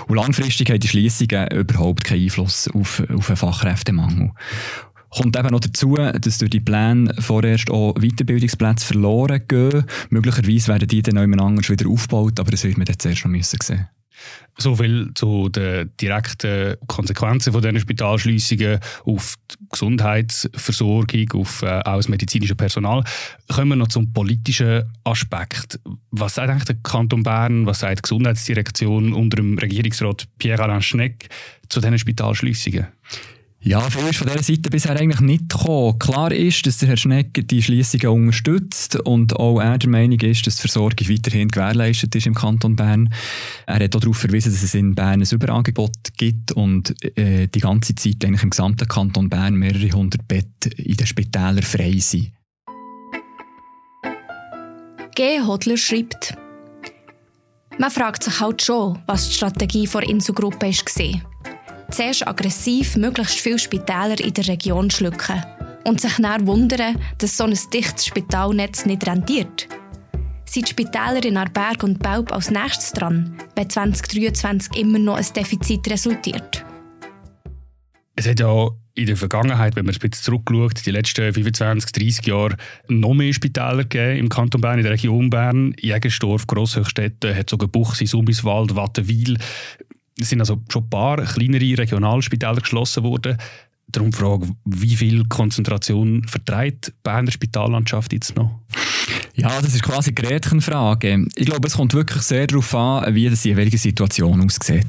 Und 0.08 0.16
langfristig 0.16 0.70
haben 0.70 0.80
die 0.80 0.88
Schließungen 0.88 1.48
überhaupt 1.48 2.04
keinen 2.04 2.24
Einfluss 2.24 2.68
auf, 2.68 3.02
auf 3.14 3.28
einen 3.28 3.36
Fachkräftemangel. 3.36 4.32
Kommt 5.10 5.36
eben 5.36 5.48
noch 5.48 5.60
dazu, 5.60 5.96
dass 5.96 6.38
durch 6.38 6.50
die 6.50 6.60
Pläne 6.60 7.14
vorerst 7.18 7.70
auch 7.70 7.94
Weiterbildungsplätze 7.94 8.86
verloren 8.86 9.42
gehen. 9.46 9.84
Möglicherweise 10.10 10.68
werden 10.68 10.88
die 10.88 11.02
dann 11.02 11.30
noch 11.30 11.44
anders 11.44 11.70
wieder 11.70 11.88
aufgebaut, 11.88 12.40
aber 12.40 12.50
das 12.50 12.64
wird 12.64 12.76
man 12.76 12.86
jetzt 12.86 13.02
zuerst 13.02 13.24
noch 13.24 13.30
müssen 13.30 13.58
sehen. 13.62 13.88
So 14.58 14.76
viel 14.76 15.10
zu 15.14 15.48
den 15.48 15.90
direkten 16.00 16.76
Konsequenzen 16.86 17.52
von 17.52 17.60
diesen 17.60 17.80
Spitalschliessungen 17.80 18.80
auf 19.04 19.34
die 19.50 19.56
Gesundheitsversorgung, 19.70 21.32
auf 21.34 21.62
äh, 21.62 21.80
auch 21.80 21.96
das 21.96 22.08
medizinische 22.08 22.54
Personal. 22.54 23.04
Kommen 23.52 23.68
wir 23.70 23.76
noch 23.76 23.88
zum 23.88 24.12
politischen 24.12 24.84
Aspekt. 25.04 25.78
Was 26.10 26.36
sagt 26.36 26.50
eigentlich 26.50 26.64
der 26.64 26.76
Kanton 26.82 27.22
Bern, 27.22 27.66
was 27.66 27.80
sagt 27.80 27.98
die 27.98 28.02
Gesundheitsdirektion 28.02 29.12
unter 29.12 29.36
dem 29.36 29.58
Regierungsrat 29.58 30.26
Pierre-Alain 30.38 30.82
Schneck 30.82 31.28
zu 31.68 31.80
diesen 31.80 31.98
Spitalschliessungen? 31.98 32.86
Ja, 33.60 33.80
viel 33.90 34.08
ist 34.08 34.18
von 34.18 34.28
dieser 34.28 34.42
Seite 34.42 34.70
bisher 34.70 34.94
eigentlich 34.94 35.20
nicht 35.20 35.48
gekommen. 35.48 35.98
Klar 35.98 36.30
ist, 36.30 36.64
dass 36.66 36.78
der 36.78 36.90
Herr 36.90 36.96
Schneck 36.96 37.48
die 37.48 37.62
Schließungen 37.62 38.06
unterstützt 38.06 38.96
und 39.00 39.34
auch 39.34 39.60
er 39.60 39.78
der 39.78 39.90
Meinung 39.90 40.20
ist, 40.20 40.46
dass 40.46 40.56
die 40.56 40.60
Versorgung 40.60 41.08
weiterhin 41.08 41.48
gewährleistet 41.48 42.14
ist 42.14 42.26
im 42.26 42.34
Kanton 42.34 42.76
Bern. 42.76 43.12
Er 43.66 43.82
hat 43.82 43.96
auch 43.96 44.00
darauf 44.00 44.18
verwiesen, 44.18 44.52
dass 44.52 44.62
es 44.62 44.74
in 44.74 44.94
Bern 44.94 45.20
ein 45.20 45.28
Überangebot 45.28 45.96
gibt 46.16 46.52
und 46.52 46.94
äh, 47.18 47.48
die 47.48 47.60
ganze 47.60 47.94
Zeit 47.96 48.24
eigentlich 48.24 48.44
im 48.44 48.50
gesamten 48.50 48.86
Kanton 48.86 49.28
Bern 49.28 49.56
mehrere 49.56 49.90
hundert 49.90 50.28
Betten 50.28 50.70
in 50.76 50.96
den 50.96 51.06
Spitälern 51.06 51.62
frei 51.62 51.98
sind. 51.98 52.30
G. 55.16 55.40
Hodler 55.40 55.78
schreibt, 55.78 56.36
man 57.78 57.90
fragt 57.90 58.22
sich 58.22 58.38
halt 58.38 58.62
schon, 58.62 58.98
was 59.06 59.28
die 59.28 59.34
Strategie 59.34 59.88
der 59.92 60.02
Inselgruppe 60.02 60.66
war 60.66 61.35
zuerst 61.90 62.26
aggressiv 62.26 62.96
möglichst 62.96 63.40
viele 63.40 63.58
Spitäler 63.58 64.18
in 64.20 64.34
der 64.34 64.48
Region 64.48 64.90
schlucken 64.90 65.42
und 65.84 66.00
sich 66.00 66.16
dann 66.16 66.46
wundern, 66.46 66.98
dass 67.18 67.36
so 67.36 67.44
ein 67.44 67.58
dichtes 67.72 68.06
Spitalnetz 68.06 68.86
nicht 68.86 69.06
rentiert. 69.06 69.68
Sind 70.44 70.66
die 70.66 70.70
Spitäler 70.70 71.24
in 71.24 71.36
Arberg 71.36 71.82
und 71.82 71.98
Baub 71.98 72.32
als 72.32 72.50
nächstes 72.50 72.92
dran, 72.92 73.36
wenn 73.56 73.68
2023 73.68 74.76
immer 74.76 74.98
noch 74.98 75.16
ein 75.16 75.26
Defizit 75.34 75.88
resultiert? 75.90 76.64
Es 78.14 78.26
hat 78.26 78.40
ja 78.40 78.70
in 78.96 79.06
der 79.06 79.16
Vergangenheit, 79.16 79.76
wenn 79.76 79.84
man 79.84 79.94
bisschen 80.00 80.24
zurückschaut, 80.24 80.86
die 80.86 80.90
letzten 80.90 81.32
25, 81.32 81.92
30 81.92 82.26
Jahre 82.26 82.56
noch 82.88 83.12
mehr 83.12 83.32
Spitäler 83.32 83.84
gegeben 83.84 84.18
im 84.18 84.28
Kanton 84.28 84.62
Bern, 84.62 84.78
in 84.78 84.84
der 84.84 84.92
Region 84.92 85.28
Bern. 85.28 85.74
Jägersdorf, 85.78 86.46
sogar 87.50 87.68
Buchsi, 87.68 88.06
Sumbiswald, 88.06 88.74
Wattenwil. 88.74 89.36
Es 90.18 90.30
sind 90.30 90.40
also 90.40 90.62
schon 90.68 90.84
ein 90.84 90.90
paar 90.90 91.22
kleinere 91.22 91.78
Regionalspitäler 91.78 92.56
geschlossen 92.56 93.04
worden. 93.04 93.36
Darum 93.88 94.10
die 94.10 94.16
Frage, 94.16 94.48
wie 94.64 94.96
viel 94.96 95.24
Konzentration 95.26 96.24
vertreibt 96.26 96.88
die 96.88 96.92
Berner 97.02 97.30
Spitallandschaft 97.30 98.12
jetzt 98.12 98.34
noch? 98.34 98.60
Ja, 99.36 99.60
das 99.60 99.74
ist 99.74 99.82
quasi 99.82 100.10
eine 100.10 100.14
Gretchenfrage. 100.14 101.26
Ich 101.34 101.46
glaube, 101.46 101.68
es 101.68 101.74
kommt 101.74 101.92
wirklich 101.92 102.22
sehr 102.22 102.46
darauf 102.46 102.74
an, 102.74 103.14
wie 103.14 103.28
die 103.28 103.48
jeweilige 103.48 103.76
Situation 103.76 104.42
aussieht. 104.42 104.86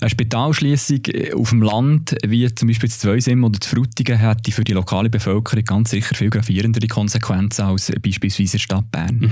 Eine 0.00 0.10
Spitalschließung 0.10 1.00
auf 1.34 1.50
dem 1.50 1.62
Land, 1.62 2.14
wie 2.26 2.54
zum 2.54 2.68
Beispiel 2.68 2.88
das 2.90 2.98
Zweisim 2.98 3.44
oder 3.44 3.58
das 3.58 3.68
Frutigen, 3.68 4.20
hat 4.20 4.46
für 4.46 4.62
die 4.62 4.72
lokale 4.72 5.08
Bevölkerung 5.08 5.64
ganz 5.64 5.90
sicher 5.90 6.14
viel 6.14 6.28
gravierendere 6.28 6.86
Konsequenzen 6.86 7.62
als 7.62 7.90
beispielsweise 8.02 8.42
in 8.42 8.50
der 8.52 8.58
Stadt 8.58 8.90
Bern. 8.90 9.18
Mhm. 9.20 9.30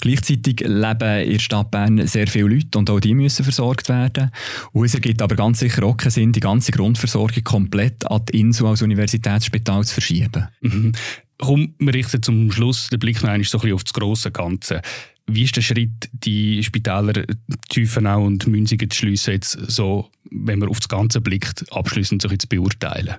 Gleichzeitig 0.00 0.60
leben 0.60 1.22
in 1.22 1.32
der 1.32 1.38
Stadt 1.38 1.70
Bern 1.70 2.06
sehr 2.06 2.26
viele 2.26 2.48
Leute 2.48 2.78
und 2.78 2.88
auch 2.88 3.00
die 3.00 3.14
müssen 3.14 3.42
versorgt 3.42 3.90
werden. 3.90 4.30
Und 4.72 4.86
es 4.86 4.94
ergibt 4.94 5.20
aber 5.20 5.36
ganz 5.36 5.58
sicher 5.58 5.84
auch 5.84 5.96
keinen 5.96 6.10
Sinn, 6.10 6.32
die 6.32 6.40
ganze 6.40 6.72
Grundversorgung 6.72 7.44
komplett 7.44 8.10
an 8.10 8.22
die 8.26 8.40
Insel 8.40 8.66
als 8.66 8.80
Universitätsspital 8.80 9.84
zu 9.84 9.94
verschieben. 9.94 10.48
Mhm. 10.62 10.92
Komm, 11.38 11.74
wir 11.78 11.94
richten 11.94 12.22
zum 12.22 12.50
Schluss 12.50 12.88
den 12.88 12.98
Blick 12.98 13.22
noch 13.22 13.30
einmal 13.30 13.44
so 13.44 13.58
ein 13.58 13.62
bisschen 13.62 13.74
auf 13.74 13.84
das 13.84 13.92
grosse 13.92 14.30
Ganze. 14.30 14.82
Wie 15.26 15.44
ist 15.44 15.56
der 15.56 15.62
Schritt, 15.62 16.08
die 16.12 16.62
Spitäler 16.64 17.24
Tiefenau 17.68 18.24
und 18.24 18.46
Münzigen 18.46 18.90
zu 18.90 18.98
schliessen, 18.98 19.34
jetzt 19.34 19.52
so, 19.68 20.10
wenn 20.30 20.58
man 20.58 20.68
auf 20.68 20.80
das 20.80 20.88
Ganze 20.88 21.20
blickt, 21.20 21.70
abschließend 21.70 22.22
so 22.22 22.28
zu 22.28 22.48
beurteilen? 22.48 23.16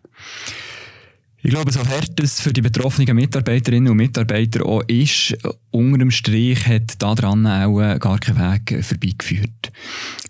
Ich 1.42 1.52
glaube, 1.52 1.72
so 1.72 1.86
hart 1.86 2.20
es 2.20 2.42
für 2.42 2.52
die 2.52 2.62
betroffenen 2.62 3.16
Mitarbeiterinnen 3.16 3.92
und 3.92 3.98
Mitarbeiter 3.98 4.66
auch 4.66 4.84
ist, 4.88 5.38
unter 5.72 6.00
dem 6.00 6.12
Strich 6.12 6.66
hat 6.68 7.02
daran 7.02 7.46
auch 7.46 8.00
gar 8.00 8.20
kein 8.20 8.38
Weg 8.38 8.84
vorbeigeführt. 8.84 9.72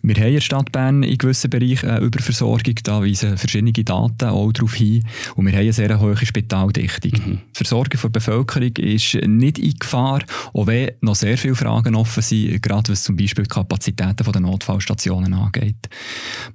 Wir 0.01 0.15
haben 0.15 0.27
in 0.27 0.33
der 0.35 0.41
Stadt 0.41 0.71
Bern 0.71 1.03
in 1.03 1.17
gewissen 1.17 1.49
Bereichen 1.49 1.89
eine 1.89 2.05
Überversorgung, 2.05 2.75
da 2.83 3.01
weisen 3.01 3.37
verschiedene 3.37 3.71
Daten 3.71 4.29
auch 4.29 4.51
darauf 4.51 4.75
hin. 4.75 5.03
Und 5.35 5.45
wir 5.45 5.53
haben 5.53 5.61
eine 5.61 5.73
sehr 5.73 5.99
hohe 5.99 6.15
Spitaldichtung. 6.15 7.11
Mhm. 7.11 7.39
Die 7.53 7.57
Versorgung 7.57 7.99
der 8.01 8.09
Bevölkerung 8.09 8.75
ist 8.77 9.15
nicht 9.15 9.59
in 9.59 9.73
Gefahr, 9.73 10.21
auch 10.53 10.67
wenn 10.67 10.91
noch 11.01 11.15
sehr 11.15 11.37
viele 11.37 11.55
Fragen 11.55 11.95
offen 11.95 12.23
sind, 12.23 12.61
gerade 12.61 12.91
was 12.91 13.03
zum 13.03 13.17
Beispiel 13.17 13.43
die 13.43 13.49
Kapazitäten 13.49 14.31
der 14.31 14.41
Notfallstationen 14.41 15.33
angeht. 15.33 15.89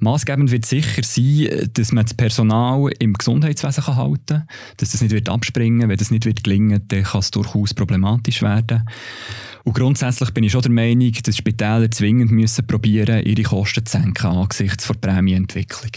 Maßgebend 0.00 0.50
wird 0.50 0.66
sicher 0.66 1.02
sein, 1.02 1.70
dass 1.74 1.92
man 1.92 2.04
das 2.04 2.14
Personal 2.14 2.90
im 2.98 3.12
Gesundheitswesen 3.12 3.86
halten 3.86 4.24
kann, 4.26 4.48
dass 4.78 4.92
das 4.92 5.02
nicht 5.02 5.12
wird 5.12 5.28
abspringen 5.28 5.88
Wenn 5.88 5.98
das 5.98 6.10
nicht 6.10 6.24
wird 6.24 6.44
gelingen 6.44 6.82
dann 6.88 7.02
kann 7.02 7.20
es 7.20 7.30
durchaus 7.30 7.74
problematisch 7.74 8.42
werden. 8.42 8.73
Und 9.64 9.74
grundsätzlich 9.74 10.30
bin 10.30 10.44
ich 10.44 10.52
schon 10.52 10.62
der 10.62 10.70
Meinung, 10.70 11.12
dass 11.12 11.36
Spitäler 11.36 11.90
zwingend 11.90 12.30
müssen 12.30 12.66
probieren, 12.66 13.24
ihre 13.24 13.42
Kosten 13.42 13.84
zu 13.86 13.98
senken 13.98 14.26
angesichts 14.26 14.86
der 14.86 14.94
Prämienentwicklung. 14.94 15.90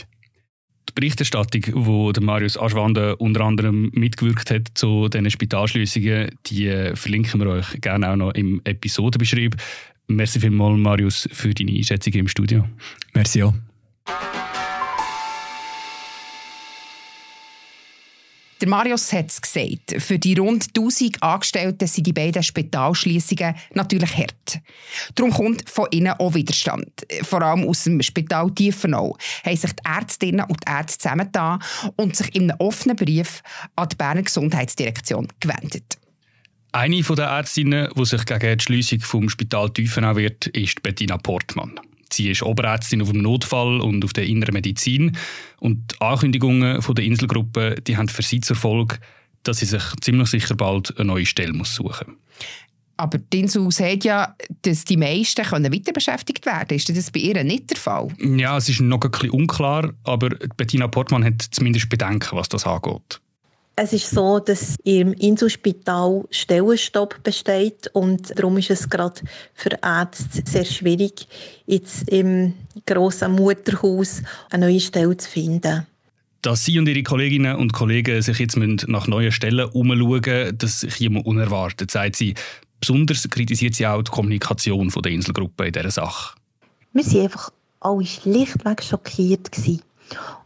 Die 0.89 0.93
Berichterstattung, 0.95 1.85
wo 1.85 2.11
der 2.11 2.23
Marius 2.23 2.57
Aschwande 2.57 3.17
unter 3.17 3.41
anderem 3.41 3.91
mitgewirkt 3.93 4.51
hat 4.51 4.69
zu 4.73 5.09
diesen 5.09 5.29
Spitalschließungen, 5.29 6.29
die 6.45 6.91
verlinken 6.93 7.41
wir 7.41 7.47
euch 7.47 7.81
gerne 7.81 8.09
auch 8.09 8.15
noch 8.15 8.31
im 8.31 8.61
Episodenbeschrieb. 8.63 9.57
Merci 10.07 10.39
vielmals, 10.39 10.79
Marius, 10.79 11.27
für 11.31 11.53
deine 11.53 11.71
Einschätzung 11.71 12.13
im 12.13 12.27
Studio. 12.29 12.65
Merci 13.13 13.43
auch. 13.43 13.53
Der 18.59 18.69
Marius 18.69 19.13
hat 19.13 19.29
es 19.29 19.41
gesagt, 19.41 20.01
für 20.01 20.17
die 20.17 20.33
rund 20.33 20.67
1000 20.75 21.21
Angestellten 21.21 21.87
sind 21.87 22.07
die 22.07 22.13
beiden 22.13 22.41
Spitalschließungen 22.41 23.55
natürlich 23.73 24.17
hart. 24.17 24.59
Darum 25.13 25.31
kommt 25.31 25.69
von 25.69 25.87
ihnen 25.91 26.13
auch 26.13 26.33
Widerstand. 26.33 27.05
Vor 27.21 27.41
allem 27.43 27.67
aus 27.67 27.83
dem 27.83 28.01
Spital 28.01 28.49
Tiefenau 28.51 29.15
haben 29.45 29.57
sich 29.57 29.73
die 29.73 29.83
Ärztinnen 29.85 30.45
und 30.45 30.67
Ärzte 30.67 30.97
zusammengetan 30.97 31.61
und 31.97 32.15
sich 32.15 32.33
in 32.35 32.49
einem 32.49 32.59
offenen 32.59 32.95
Brief 32.95 33.43
an 33.75 33.89
die 33.89 33.95
Berner 33.95 34.23
Gesundheitsdirektion 34.23 35.27
gewendet. 35.39 35.97
Eine 36.71 37.01
der 37.01 37.25
Ärztinnen, 37.25 37.89
die 37.95 38.05
sich 38.05 38.25
gegen 38.25 38.57
die 38.57 38.63
Schliessung 38.63 38.99
vom 39.01 39.29
Spital 39.29 39.69
Tiefenau 39.69 40.15
wird, 40.15 40.47
ist 40.47 40.81
Bettina 40.83 41.17
Portmann. 41.17 41.79
Sie 42.17 42.29
ist 42.31 42.43
Oberärztin 42.43 43.01
auf 43.01 43.11
dem 43.11 43.21
Notfall 43.21 43.79
und 43.79 44.03
auf 44.03 44.11
der 44.11 44.25
inneren 44.25 44.53
Medizin. 44.53 45.15
Und 45.59 45.93
die 45.93 46.01
Ankündigungen 46.01 46.81
von 46.81 46.95
der 46.95 47.05
Inselgruppe 47.05 47.75
die 47.85 47.95
haben 47.95 48.09
für 48.09 48.23
sie 48.23 48.41
zur 48.41 48.55
Folge, 48.55 48.97
dass 49.43 49.59
sie 49.59 49.65
sich 49.65 49.83
ziemlich 50.01 50.29
sicher 50.29 50.55
bald 50.55 50.97
eine 50.97 51.05
neue 51.05 51.25
Stelle 51.25 51.53
muss 51.53 51.75
suchen 51.75 52.07
muss. 52.07 52.17
Aber 52.99 53.19
die 53.19 53.41
Insel 53.41 53.69
sagt 53.71 54.05
ja, 54.05 54.35
dass 54.63 54.83
die 54.83 54.97
meisten 54.97 55.45
können 55.45 55.71
weiter 55.71 55.93
beschäftigt 55.93 56.47
werden 56.47 56.75
Ist 56.75 56.89
das 56.89 57.11
bei 57.11 57.19
ihr 57.19 57.43
nicht 57.43 57.69
der 57.69 57.77
Fall? 57.77 58.07
Ja, 58.19 58.57
es 58.57 58.69
ist 58.69 58.81
noch 58.81 59.01
ein 59.01 59.11
bisschen 59.11 59.29
unklar, 59.29 59.93
aber 60.03 60.29
Bettina 60.57 60.87
Portmann 60.87 61.23
hat 61.23 61.43
zumindest 61.51 61.89
Bedenken, 61.89 62.35
was 62.35 62.49
das 62.49 62.65
angeht. 62.65 63.21
Es 63.79 63.93
ist 63.93 64.09
so, 64.09 64.39
dass 64.39 64.75
im 64.85 65.13
Inselspital 65.13 66.23
Stellenstopp 66.31 67.21
besteht 67.21 67.87
und 67.93 68.33
darum 68.35 68.57
ist 68.57 68.71
es 68.71 68.89
gerade 68.89 69.21
für 69.53 69.69
Ärzte 69.83 70.41
sehr 70.49 70.65
schwierig, 70.65 71.27
jetzt 71.67 72.09
im 72.09 72.55
grossen 72.87 73.33
Mutterhaus 73.33 74.23
eine 74.49 74.65
neue 74.65 74.79
Stelle 74.79 75.15
zu 75.15 75.29
finden. 75.29 75.85
Dass 76.41 76.65
Sie 76.65 76.79
und 76.79 76.87
Ihre 76.87 77.03
Kolleginnen 77.03 77.55
und 77.55 77.71
Kollegen 77.71 78.19
sich 78.23 78.39
jetzt 78.39 78.57
nach 78.57 79.05
neuen 79.05 79.31
Stellen 79.31 79.69
umschauen, 79.69 80.57
das 80.57 80.81
ist 80.81 80.99
immer 80.99 81.23
unerwartet, 81.23 81.91
sagt 81.91 82.15
sie. 82.15 82.33
Besonders 82.79 83.29
kritisiert 83.29 83.75
sie 83.75 83.85
auch 83.85 84.01
die 84.01 84.09
Kommunikation 84.09 84.89
der 84.89 85.11
Inselgruppe 85.11 85.67
in 85.67 85.73
dieser 85.73 85.91
Sache. 85.91 86.35
Wir 86.93 87.05
waren 87.05 87.21
einfach 87.21 87.51
alle 87.81 88.05
schlichtweg 88.07 88.81
schockiert. 88.81 89.51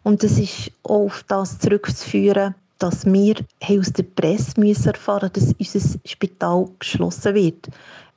Und 0.03 0.21
das 0.21 0.37
ist 0.37 0.71
auch 0.83 1.05
auf 1.05 1.23
das 1.29 1.59
zurückzuführen, 1.59 2.55
dass 2.81 3.05
wir 3.05 3.35
aus 3.61 3.93
der 3.93 4.03
Presse 4.03 4.53
erfahren 4.57 5.31
müssen, 5.35 5.55
dass 5.59 5.75
unser 5.75 5.99
Spital 6.03 6.67
geschlossen 6.79 7.35
wird. 7.35 7.69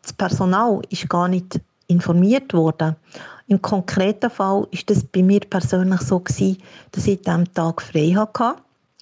Das 0.02 0.12
Personal 0.12 0.80
ist 0.88 1.09
gar 1.09 1.28
nicht 1.28 1.61
informiert 1.87 2.54
worden. 2.54 2.97
Im 3.47 3.61
konkreten 3.61 4.30
Fall 4.30 4.66
ist 4.71 4.88
das 4.88 5.04
bei 5.04 5.23
mir 5.23 5.40
persönlich 5.40 6.00
so 6.00 6.18
gewesen, 6.21 6.59
dass 6.92 7.06
ich 7.06 7.26
an 7.28 7.44
diesem 7.44 7.54
Tag 7.54 7.83
frei 7.83 8.14
hatte. 8.16 8.56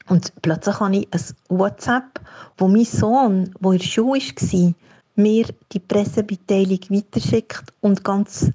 Und 0.09 0.33
plötzlich 0.43 0.81
habe 0.81 0.97
ich 0.97 1.09
ein 1.13 1.21
WhatsApp, 1.49 2.21
wo 2.59 2.67
mein 2.67 2.85
Sohn, 2.85 3.55
der 3.61 3.73
in 3.73 3.79
der 3.79 3.85
Schule 3.85 4.21
war, 4.21 4.75
mir 5.15 5.47
die 5.73 5.79
Pressemitteilung 5.79 6.81
weiterschickt 6.89 7.73
und 7.81 8.03
ganz 8.03 8.51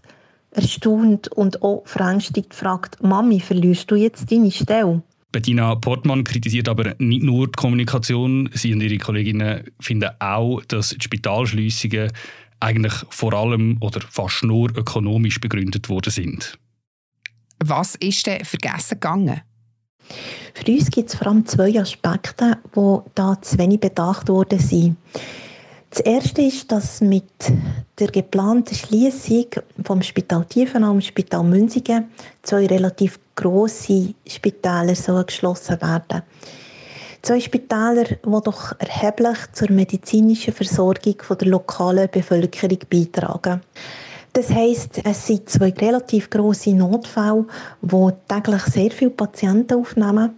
erstaunt 0.52 1.30
und 1.30 1.62
auch 1.62 1.84
verängstigt 1.86 2.54
fragt, 2.54 3.02
Mami, 3.02 3.40
verlierst 3.40 3.90
du 3.92 3.96
jetzt 3.96 4.30
deine 4.30 4.52
Stelle? 4.52 5.04
Bettina 5.38 5.76
Portmann 5.76 6.24
kritisiert 6.24 6.68
aber 6.68 6.96
nicht 6.98 7.22
nur 7.22 7.46
die 7.46 7.52
Kommunikation. 7.52 8.50
Sie 8.56 8.74
und 8.74 8.82
ihre 8.82 8.98
Kolleginnen 8.98 9.66
finden 9.80 10.10
auch, 10.18 10.64
dass 10.68 10.90
die 10.90 10.98
Spitalschliessungen 11.00 12.12
eigentlich 12.60 12.94
vor 13.12 13.34
allem 13.34 13.78
oder 13.80 14.02
fast 14.02 14.42
nur 14.42 14.76
ökonomisch 14.76 15.40
begründet 15.40 15.90
worden 15.90 16.10
sind. 16.10 16.58
Was 17.64 17.94
ist 17.94 18.26
denn 18.26 18.44
vergessen 18.46 18.96
gegangen? 18.96 19.42
Für 20.56 20.72
uns 20.72 20.90
gibt 20.90 21.10
es 21.10 21.16
vor 21.16 21.28
allem 21.28 21.46
zwei 21.46 21.80
Aspekte, 21.80 22.58
die 22.76 22.98
da 23.14 23.40
zu 23.40 23.60
wenig 23.60 23.80
bedacht 23.80 24.30
worden 24.30 24.58
sind. 24.58 24.98
Das 25.92 26.00
erste 26.00 26.42
ist, 26.42 26.72
dass 26.72 27.00
mit 27.00 27.30
der 28.00 28.08
geplanten 28.08 28.74
Schließung 28.74 29.46
vom 29.84 30.02
Spital 30.02 30.46
Tiefenau 30.46 30.94
und 30.94 31.06
Spital 31.06 31.44
Münzigen 31.44 32.06
zwei 32.42 32.66
relativ 32.66 33.20
grosse 33.38 34.14
Spitäler 34.28 34.96
sollen 34.96 35.26
geschlossen 35.26 35.82
werden. 35.82 36.24
Zwei 37.22 37.40
Spitäler, 37.40 38.04
die 38.04 38.42
doch 38.44 38.74
erheblich 38.80 39.38
zur 39.54 39.72
medizinischen 39.72 40.54
Versorgung 40.54 41.16
der 41.40 41.48
lokalen 41.48 42.10
Bevölkerung 42.12 42.80
beitragen. 42.90 43.62
Das 44.34 44.50
heisst, 44.52 45.02
es 45.04 45.26
sind 45.26 45.50
zwei 45.50 45.70
relativ 45.72 46.30
grosse 46.30 46.72
Notfälle, 46.72 47.46
die 47.82 48.10
täglich 48.28 48.62
sehr 48.64 48.92
viele 48.92 49.12
Patienten 49.12 49.80
aufnehmen. 49.80 50.36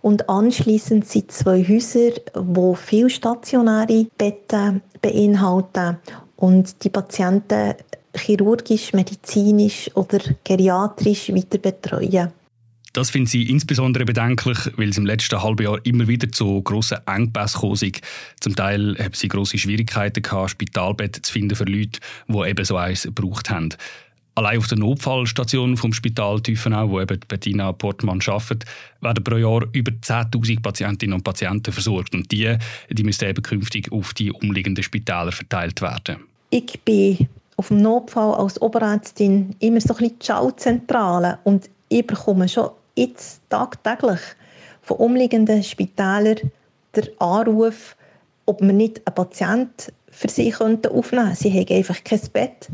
Und 0.00 0.28
anschließend 0.28 1.06
sind 1.06 1.32
zwei 1.32 1.62
Häuser, 1.62 2.10
die 2.34 2.76
viele 2.76 3.10
stationäre 3.10 4.06
Betten 4.16 4.82
beinhalten 5.00 5.98
und 6.36 6.82
die 6.84 6.90
Patienten 6.90 7.74
chirurgisch, 8.16 8.92
medizinisch 8.92 9.90
oder 9.94 10.20
geriatrisch 10.44 11.30
weiter 11.30 11.58
betreuen. 11.58 12.32
Das 12.94 13.10
finden 13.10 13.26
sie 13.26 13.42
insbesondere 13.50 14.04
bedenklich, 14.04 14.58
weil 14.76 14.90
es 14.90 14.98
im 14.98 15.04
letzten 15.04 15.42
halben 15.42 15.64
Jahr 15.64 15.84
immer 15.84 16.06
wieder 16.06 16.30
zu 16.30 16.62
grossen 16.62 16.98
Engpässen 17.06 17.72
ist. 17.72 18.00
Zum 18.38 18.54
Teil 18.54 18.96
haben 19.00 19.14
sie 19.14 19.26
grosse 19.26 19.58
Schwierigkeiten 19.58 20.22
gehabt, 20.22 20.50
Spitalbetten 20.50 21.24
zu 21.24 21.32
finden 21.32 21.56
für 21.56 21.64
Leute, 21.64 21.98
die 22.28 22.48
eben 22.48 22.64
so 22.64 22.76
eins 22.76 23.02
gebraucht 23.02 23.50
haben. 23.50 23.70
Allein 24.36 24.58
auf 24.58 24.68
der 24.68 24.78
Notfallstation 24.78 25.76
vom 25.76 25.92
Spital 25.92 26.40
Tiefenau, 26.40 26.90
wo 26.90 27.00
eben 27.00 27.18
Bettina 27.26 27.72
Portmann 27.72 28.20
arbeitet, 28.26 28.64
werden 29.00 29.24
pro 29.24 29.36
Jahr 29.36 29.66
über 29.72 29.90
10.000 29.90 30.60
Patientinnen 30.60 31.14
und 31.14 31.24
Patienten 31.24 31.72
versorgt. 31.72 32.14
Und 32.14 32.30
die, 32.30 32.56
die 32.90 33.04
müssen 33.04 33.28
eben 33.28 33.42
künftig 33.42 33.90
auf 33.90 34.14
die 34.14 34.30
umliegenden 34.30 34.84
Spitäler 34.84 35.32
verteilt 35.32 35.80
werden. 35.82 36.16
Ich 36.50 36.80
bin 36.84 37.28
auf 37.56 37.68
dem 37.68 37.82
Notfall 37.82 38.34
als 38.34 38.60
Oberärztin 38.60 39.54
immer 39.60 39.80
so 39.80 39.94
ein 39.94 39.98
bisschen 39.98 40.18
die 40.18 40.26
Schauzentrale 40.26 41.38
und 41.44 41.70
ich 41.88 42.06
bekomme 42.06 42.48
schon 42.48 42.70
jetzt 42.96 43.40
tagtäglich 43.48 44.20
von 44.82 44.98
umliegenden 44.98 45.62
Spitälern 45.62 46.50
der 46.94 47.08
Anruf, 47.18 47.96
ob 48.46 48.60
wir 48.60 48.72
nicht 48.72 49.06
einen 49.06 49.14
Patienten 49.14 49.92
für 50.10 50.28
sie 50.28 50.52
aufnehmen 50.52 50.82
könnten. 50.82 51.34
Sie 51.34 51.52
haben 51.52 51.76
einfach 51.76 52.02
kein 52.04 52.20
Bett. 52.32 52.68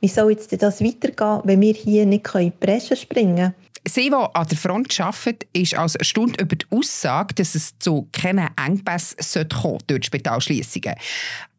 Wie 0.00 0.08
soll 0.08 0.32
jetzt 0.32 0.62
das 0.62 0.82
weitergehen, 0.82 1.40
wenn 1.44 1.60
wir 1.60 1.74
hier 1.74 2.06
nicht 2.06 2.34
in 2.34 2.40
die 2.40 2.50
Presse 2.50 2.96
springen 2.96 3.36
können? 3.36 3.54
Sie, 3.86 4.08
die 4.08 4.14
an 4.14 4.48
der 4.48 4.56
Front 4.56 4.98
arbeitet, 4.98 5.46
ist 5.52 5.76
als 5.76 5.94
erstaunt 5.94 6.40
über 6.40 6.56
die 6.56 6.66
Aussage, 6.70 7.34
dass 7.34 7.54
es 7.54 7.78
zu 7.78 8.08
keinen 8.12 8.48
Engpässen 8.56 9.48
kommen 9.48 9.78
durch 9.86 10.00
die 10.00 10.06
Spitalschliessungen. 10.06 10.94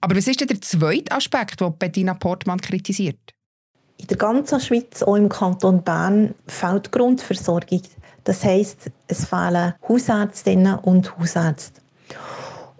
Aber 0.01 0.15
was 0.15 0.27
ist 0.27 0.41
denn 0.41 0.47
der 0.47 0.61
zweite 0.61 1.11
Aspekt, 1.11 1.61
den 1.61 1.77
Bettina 1.77 2.15
Portmann 2.15 2.59
kritisiert? 2.59 3.19
In 3.97 4.07
der 4.07 4.17
ganzen 4.17 4.59
Schweiz, 4.59 5.03
auch 5.03 5.15
im 5.15 5.29
Kanton 5.29 5.83
Bern, 5.83 6.33
fehlt 6.47 6.91
Grundversorgung. 6.91 7.81
Das 8.23 8.43
heisst, 8.43 8.91
es 9.07 9.25
fehlen 9.25 9.73
Hausärztinnen 9.87 10.79
und 10.79 11.17
Hausärzte. 11.17 11.81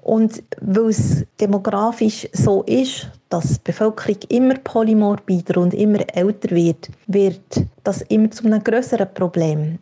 Und 0.01 0.43
weil 0.59 0.89
es 0.89 1.25
demografisch 1.39 2.27
so 2.33 2.63
ist, 2.63 3.09
dass 3.35 3.55
die 3.55 3.59
Bevölkerung 3.65 4.17
immer 4.29 4.53
polymorbider 4.53 5.59
und 5.59 5.73
immer 5.73 5.99
älter 6.15 6.51
wird, 6.51 6.89
wird 7.07 7.65
das 7.83 8.01
immer 8.03 8.31
zu 8.31 8.45
einem 8.45 8.63
größeren 8.63 9.13
Problem. 9.13 9.79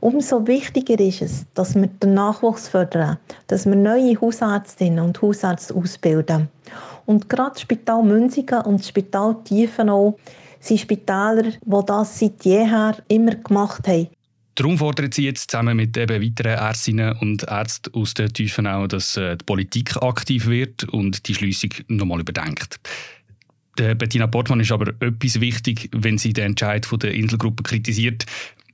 Umso 0.00 0.46
wichtiger 0.46 0.98
ist 0.98 1.20
es, 1.20 1.44
dass 1.52 1.74
wir 1.74 1.86
den 1.86 2.14
Nachwuchs 2.14 2.68
fördern, 2.68 3.18
dass 3.46 3.66
wir 3.66 3.76
neue 3.76 4.18
Hausärztinnen 4.18 5.04
und 5.04 5.20
Hausärzte 5.20 5.74
ausbilden. 5.74 6.48
Und 7.04 7.28
gerade 7.28 7.50
das 7.50 7.60
Spital 7.60 8.02
Münzigen 8.02 8.62
und 8.62 8.80
das 8.80 8.88
Spital 8.88 9.36
Tiefenau 9.44 10.16
sind 10.60 10.80
Spitäler, 10.80 11.42
die 11.42 11.86
das 11.86 12.18
seit 12.18 12.42
jeher 12.42 12.96
immer 13.08 13.34
gemacht 13.34 13.86
haben. 13.86 14.08
Darum 14.54 14.78
fordern 14.78 15.10
sie 15.10 15.24
jetzt 15.24 15.50
zusammen 15.50 15.76
mit 15.76 15.96
eben 15.96 16.22
weiteren 16.22 16.58
Ärztinnen 16.58 17.16
und 17.18 17.42
Ärzten 17.44 17.92
aus 17.94 18.14
der 18.14 18.32
Tiefenau, 18.32 18.86
dass 18.86 19.16
äh, 19.16 19.36
die 19.36 19.44
Politik 19.44 19.96
aktiv 19.96 20.46
wird 20.46 20.84
und 20.84 21.26
die 21.26 21.34
Schließung 21.34 21.70
nochmal 21.88 22.20
überdenkt. 22.20 22.78
Bettina 23.76 24.28
Portmann 24.28 24.60
ist 24.60 24.70
aber 24.70 24.92
etwas 25.00 25.40
wichtig, 25.40 25.88
wenn 25.92 26.16
sie 26.16 26.32
den 26.32 26.46
Entscheid 26.46 26.86
der 27.02 27.12
Inselgruppe 27.12 27.64
kritisiert. 27.64 28.24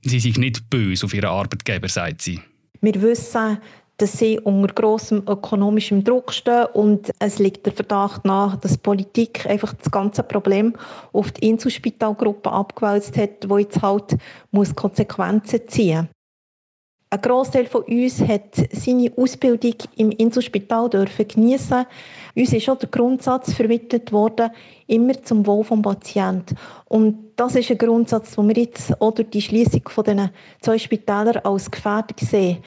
Sie 0.03 0.21
sind 0.21 0.37
nicht 0.37 0.69
böse 0.69 1.07
auf 1.07 1.15
ihren 1.15 1.31
Arbeitgeber, 1.31 1.89
sagt 1.89 2.21
sie. 2.21 2.41
Wir 2.83 3.01
wissen, 3.01 3.59
dass 4.01 4.13
sie 4.13 4.41
unter 4.41 4.73
grossem 4.73 5.23
ökonomischem 5.29 6.05
Druck 6.05 6.33
stehen 6.33 6.67
und 6.73 7.11
es 7.19 7.39
liegt 7.39 7.67
der 7.67 7.73
Verdacht 7.73 8.25
nach, 8.25 8.57
dass 8.57 8.73
die 8.73 8.79
Politik 8.79 9.47
einfach 9.47 9.75
das 9.75 9.91
ganze 9.91 10.23
Problem 10.23 10.75
auf 11.13 11.33
die 11.33 11.49
Inselspitalgruppe 11.49 12.51
abgewälzt 12.51 13.17
hat, 13.17 13.49
wo 13.49 13.59
jetzt 13.59 13.83
halt 13.83 14.17
muss 14.51 14.75
Konsequenzen 14.75 15.61
ziehen 15.69 16.09
ein 17.13 17.21
Großteil 17.23 17.67
von 17.67 17.83
uns 17.83 18.21
hat 18.21 18.55
seine 18.71 19.13
Ausbildung 19.17 19.75
im 19.97 20.13
Inselspital 20.13 20.89
dürfen 20.89 21.27
genießen. 21.27 21.85
Uns 22.37 22.53
ist 22.53 22.69
auch 22.69 22.79
der 22.79 22.89
Grundsatz 22.89 23.53
vermittelt 23.53 24.13
worden, 24.13 24.51
immer 24.87 25.21
zum 25.25 25.45
Wohl 25.45 25.65
des 25.65 25.83
Patienten. 25.83 26.55
Und 26.85 27.33
das 27.35 27.57
ist 27.57 27.71
ein 27.71 27.79
Grundsatz, 27.79 28.37
den 28.37 28.49
wir 28.49 28.57
jetzt 28.57 29.01
auch 29.01 29.13
durch 29.13 29.29
die 29.31 29.43
Schließung 29.43 29.83
von 29.89 30.05
diesen 30.05 30.31
zwei 30.61 30.79
Spitälern 30.79 31.39
als 31.39 31.69
gefährdet 31.69 32.21
sehen. 32.21 32.63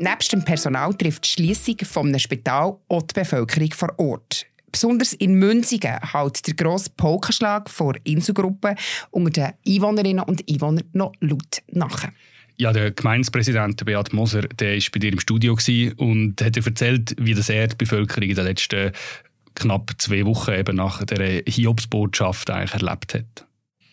Nebst 0.00 0.32
dem 0.32 0.42
Personal 0.42 0.94
trifft 0.94 1.26
die 1.26 1.28
Schliessung 1.28 1.76
vom 1.84 2.18
Spital 2.18 2.78
auch 2.88 3.02
die 3.02 3.12
Bevölkerung 3.12 3.70
vor 3.72 3.92
Ort. 3.98 4.46
Besonders 4.72 5.12
in 5.12 5.34
Münzigen 5.34 5.98
hält 6.12 6.46
der 6.46 6.54
grosse 6.54 6.88
Polkaschlag 6.96 7.68
vor 7.68 7.92
Inselgruppe 8.04 8.76
unter 9.10 9.30
den 9.30 9.52
Einwohnerinnen 9.76 10.24
und 10.24 10.42
Einwohnern 10.48 10.84
noch 10.94 11.12
laut 11.20 11.62
nach. 11.72 12.08
Ja, 12.56 12.72
der 12.72 12.92
Gemeindepräsident 12.92 13.84
Beat 13.84 14.14
Moser 14.14 14.48
der 14.48 14.78
war 14.78 14.82
bei 14.90 15.00
dir 15.00 15.12
im 15.12 15.20
Studio 15.20 15.58
und 15.98 16.40
hat 16.40 16.56
erzählt, 16.56 17.14
wie 17.18 17.34
das 17.34 17.50
er 17.50 17.68
die 17.68 17.76
Bevölkerung 17.76 18.30
in 18.30 18.36
den 18.36 18.44
letzten 18.46 18.92
knapp 19.54 19.92
zwei 19.98 20.24
Wochen 20.24 20.52
eben 20.52 20.76
nach 20.76 21.04
der 21.04 21.42
Hiobsbotschaft 21.46 22.48
eigentlich 22.48 22.82
erlebt 22.82 23.12
hat. 23.12 23.46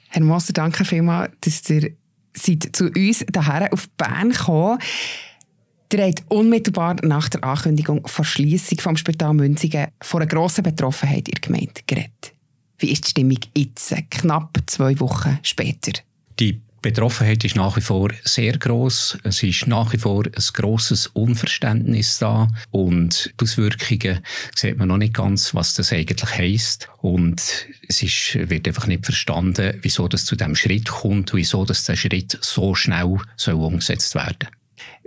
Herr 0.08 0.24
Moser, 0.24 0.54
danke 0.54 0.86
vielmals, 0.86 1.34
dass 1.42 1.70
ihr 1.70 1.92
seid 2.34 2.70
zu 2.72 2.86
uns 2.86 3.26
hierher 3.34 3.74
auf 3.74 3.90
Bern 3.98 4.30
gekommen 4.30 4.80
Ihr 5.94 6.06
habt 6.06 6.24
unmittelbar 6.28 6.98
nach 7.04 7.30
der 7.30 7.44
Ankündigung 7.46 8.04
der 8.04 8.24
Schließung 8.24 8.80
vom 8.80 8.98
Spital 8.98 9.34
Münzigen 9.34 9.88
vor 10.02 10.20
einer 10.20 10.28
grossen 10.28 10.64
Betroffenheit 10.64 11.30
in 11.30 11.36
der 11.36 11.42
Gemeinde 11.42 11.82
geredet. 11.88 12.34
Wie 12.80 12.92
ist 12.92 13.06
die 13.06 13.10
Stimmung 13.12 13.40
jetzt, 13.56 13.96
knapp 14.10 14.58
zwei 14.66 15.00
Wochen 15.00 15.40
später? 15.44 15.94
Die 16.40 16.62
Betroffenheit 16.82 17.44
ist 17.44 17.56
nach 17.56 17.76
wie 17.78 17.82
vor 17.82 18.10
sehr 18.24 18.58
groß. 18.58 19.20
Es 19.24 19.42
ist 19.44 19.66
nach 19.68 19.94
wie 19.94 19.98
vor 19.98 20.26
ein 20.26 20.44
grosses 20.54 21.08
Unverständnis 21.08 22.20
da 22.20 22.50
und 22.72 23.34
die 23.40 23.44
Auswirkungen 23.44 24.20
sieht 24.56 24.78
man 24.78 24.90
noch 24.90 24.98
nicht 24.98 25.14
ganz, 25.14 25.56
was 25.56 25.74
das 25.74 25.92
eigentlich 25.92 26.38
heisst. 26.38 26.90
Und 27.02 27.42
es 27.88 28.04
ist, 28.04 28.38
wird 28.50 28.68
einfach 28.68 28.88
nicht 28.88 29.06
verstanden, 29.06 29.80
wieso 29.82 30.08
das 30.08 30.26
zu 30.26 30.36
dem 30.36 30.56
Schritt 30.56 30.90
kommt, 30.90 31.34
wieso 31.34 31.66
das 31.66 31.86
der 31.86 31.96
Schritt 31.96 32.38
so 32.42 32.76
schnell 32.76 33.18
soll 33.38 33.56
umgesetzt 33.56 34.14
werden. 34.16 34.50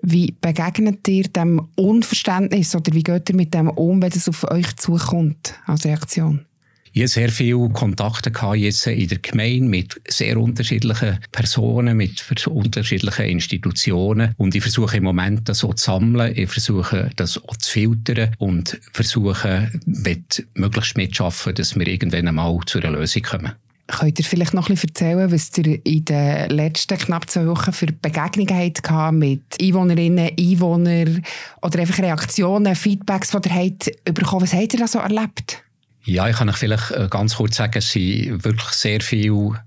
Wie 0.02 0.34
begegnet 0.40 1.06
ihr 1.08 1.24
dem 1.24 1.68
Unverständnis 1.76 2.74
oder 2.74 2.92
wie 2.94 3.02
geht 3.02 3.28
ihr 3.28 3.36
mit 3.36 3.52
dem 3.52 3.68
um, 3.68 4.00
wenn 4.00 4.12
es 4.12 4.28
auf 4.28 4.50
euch 4.50 4.76
zukommt 4.76 5.54
als 5.66 5.84
Reaktion? 5.84 6.46
Ich 6.92 7.02
hatte 7.02 7.12
sehr 7.12 7.28
viele 7.28 7.68
Kontakte 7.68 8.32
jetzt 8.56 8.86
in 8.88 9.06
der 9.06 9.18
Gemeinde 9.18 9.68
mit 9.68 10.00
sehr 10.08 10.36
unterschiedlichen 10.36 11.20
Personen, 11.30 11.96
mit 11.96 12.24
unterschiedlichen 12.48 13.26
Institutionen. 13.26 14.34
Und 14.38 14.56
ich 14.56 14.62
versuche 14.62 14.96
im 14.96 15.04
Moment 15.04 15.48
das 15.48 15.58
so 15.58 15.72
zu 15.72 15.84
sammeln. 15.84 16.36
Ich 16.36 16.50
versuche 16.50 17.10
das 17.14 17.38
auch 17.38 17.56
zu 17.58 17.70
filtern 17.70 18.34
und 18.38 18.80
versuche, 18.92 19.70
mit 19.84 20.44
möglichst 20.54 20.96
mitzuschaffen, 20.96 21.54
dass 21.54 21.78
wir 21.78 21.86
irgendwann 21.86 22.26
einmal 22.26 22.58
zu 22.66 22.80
einer 22.80 22.90
Lösung 22.90 23.22
kommen. 23.22 23.52
Könnt 23.90 24.18
ihr 24.18 24.24
vielleicht 24.24 24.54
noch 24.54 24.68
bisschen 24.74 24.90
erzählen, 24.90 25.32
was 25.32 25.50
ihr 25.58 25.84
in 25.84 26.04
den 26.04 26.50
letzten 26.50 26.96
knapp 26.96 27.28
zwei 27.28 27.46
Wochen 27.46 27.72
für 27.72 27.86
Begegnungen 27.86 28.56
hattet 28.56 29.12
mit 29.12 29.42
Einwohnerinnen, 29.60 30.30
Einwohnern 30.38 31.22
oder 31.60 31.80
einfach 31.80 31.98
Reaktionen, 31.98 32.76
Feedbacks, 32.76 33.30
die 33.30 33.48
ihr 33.48 33.54
habt 33.54 34.14
bekommen 34.14 34.42
Was 34.42 34.52
habt 34.52 34.72
ihr 34.74 34.78
da 34.80 34.86
so 34.86 35.00
erlebt? 35.00 35.62
Ja, 36.04 36.28
ich 36.28 36.36
kann 36.36 36.48
euch 36.48 36.56
vielleicht 36.56 36.92
äh, 36.92 37.08
ganz 37.10 37.36
kurz 37.36 37.56
sagen, 37.56 37.74
es 37.76 37.92
sind 37.92 38.44
wirklich 38.44 38.70
sehr 38.70 39.00
viele 39.00 39.60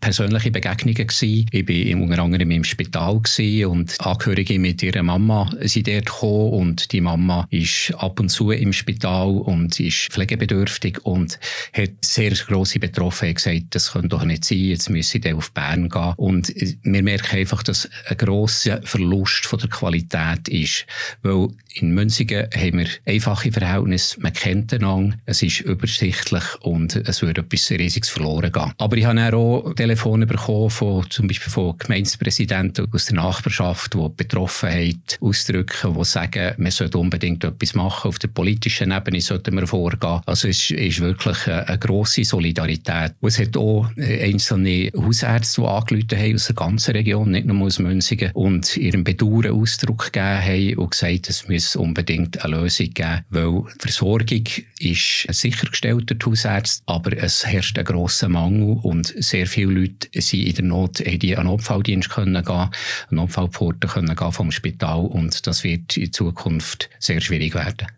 persönliche 0.00 0.50
Begegnungen 0.50 1.06
gewesen. 1.06 1.46
Ich 1.50 1.68
war 1.68 2.02
unter 2.02 2.22
anderem 2.22 2.50
im 2.50 2.64
Spital 2.64 3.20
und 3.66 4.00
Angehörige 4.00 4.58
mit 4.58 4.82
ihrer 4.82 5.02
Mama 5.02 5.50
sind 5.62 5.88
dort 5.88 6.06
gekommen 6.06 6.52
und 6.52 6.92
die 6.92 7.00
Mama 7.00 7.46
ist 7.50 7.92
ab 7.98 8.20
und 8.20 8.28
zu 8.28 8.50
im 8.50 8.72
Spital 8.72 9.28
und 9.28 9.78
ist 9.80 10.08
pflegebedürftig 10.12 11.04
und 11.04 11.38
hat 11.72 11.90
sehr 12.02 12.32
grosse 12.32 12.78
Betroffenheit 12.78 13.36
gesagt, 13.36 13.62
das 13.70 13.92
könnte 13.92 14.08
doch 14.08 14.24
nicht 14.24 14.44
sein, 14.44 14.58
jetzt 14.58 14.90
müsse 14.90 15.18
ich 15.18 15.34
auf 15.34 15.52
Bern 15.52 15.88
gehen. 15.88 16.14
Und 16.16 16.52
wir 16.82 17.02
merken 17.02 17.36
einfach, 17.36 17.62
dass 17.62 17.88
ein 18.08 18.16
grosser 18.16 18.80
Verlust 18.82 19.46
von 19.46 19.58
der 19.58 19.68
Qualität 19.68 20.48
ist, 20.48 20.86
weil 21.22 21.48
in 21.80 21.90
Münzigen 21.92 22.48
haben 22.54 22.78
wir 22.78 22.86
einfache 23.04 23.52
Verhältnisse, 23.52 24.20
man 24.20 24.32
kennt 24.32 24.72
einander, 24.72 25.16
es 25.26 25.42
ist 25.42 25.60
übersichtlich 25.60 26.44
und 26.60 26.96
es 26.96 27.22
würde 27.22 27.42
etwas 27.42 27.70
Riesiges 27.70 28.08
verloren 28.08 28.50
gehen. 28.50 28.72
Aber 28.78 28.96
ich 28.96 29.04
habe 29.04 29.36
auch 29.36 29.74
Telefone 29.74 30.26
bekommen 30.26 30.70
von, 30.70 31.08
zum 31.10 31.28
Beispiel 31.28 31.52
von 31.52 31.76
Gemeindepräsidenten 31.78 32.88
aus 32.92 33.06
der 33.06 33.16
Nachbarschaft, 33.16 33.94
die 33.94 34.08
Betroffenheit 34.16 35.18
ausdrücken, 35.20 35.94
die 35.94 36.04
sagen, 36.04 36.54
man 36.56 36.70
sollte 36.70 36.98
unbedingt 36.98 37.44
etwas 37.44 37.74
machen, 37.74 38.08
auf 38.08 38.18
der 38.18 38.28
politischen 38.28 38.92
Ebene 38.92 39.20
sollten 39.20 39.54
wir 39.54 39.66
vorgehen. 39.66 40.20
Also 40.26 40.48
es 40.48 40.70
ist 40.70 41.00
wirklich 41.00 41.46
eine, 41.46 41.78
grosse 41.78 42.24
Solidarität. 42.24 43.14
Und 43.20 43.28
es 43.28 43.38
hat 43.38 43.56
auch 43.56 43.88
einzelne 43.96 44.90
Hausärzte, 44.96 45.60
die 45.60 45.66
angerufen 45.68 46.18
haben 46.18 46.34
aus 46.34 46.46
der 46.46 46.56
ganzen 46.56 46.92
Region, 46.92 47.30
nicht 47.30 47.46
nur 47.46 47.66
aus 47.66 47.78
Münzigen, 47.78 48.30
und 48.32 48.76
ihrem 48.76 49.04
Bedauern 49.04 49.50
Ausdruck 49.50 50.12
gegeben 50.12 50.42
haben 50.42 50.78
und 50.78 50.90
gesagt, 50.90 51.28
es 51.28 51.48
müsse 51.66 51.78
unbedingt 51.80 52.44
eine 52.44 52.56
Lösung 52.56 52.90
geben, 52.90 53.24
weil 53.30 53.62
die 53.74 53.80
Versorgung 53.80 54.44
ist 54.78 55.26
sichergestellt 55.30 56.10
durch 56.10 56.18
die 56.18 56.26
Hausärzte, 56.26 56.82
aber 56.86 57.16
es 57.16 57.44
herrscht 57.44 57.78
ein 57.78 57.84
grosser 57.84 58.28
Mangel 58.28 58.78
und 58.82 59.12
sehr 59.18 59.46
viele 59.46 59.72
Leute 59.72 60.08
sind 60.14 60.46
in 60.46 60.54
der 60.54 60.64
Not, 60.64 61.02
die 61.04 61.36
an 61.36 61.46
Notfalldienst 61.46 62.10
können 62.10 62.44
gehen, 62.44 62.54
an 62.54 62.70
Notfallpforten 63.10 63.90
können 63.90 64.14
gehen 64.14 64.32
vom 64.32 64.52
Spital 64.52 65.06
und 65.06 65.46
das 65.46 65.64
wird 65.64 65.96
in 65.96 66.12
Zukunft 66.12 66.88
sehr 67.00 67.20
schwierig 67.20 67.54
werden. 67.54 67.88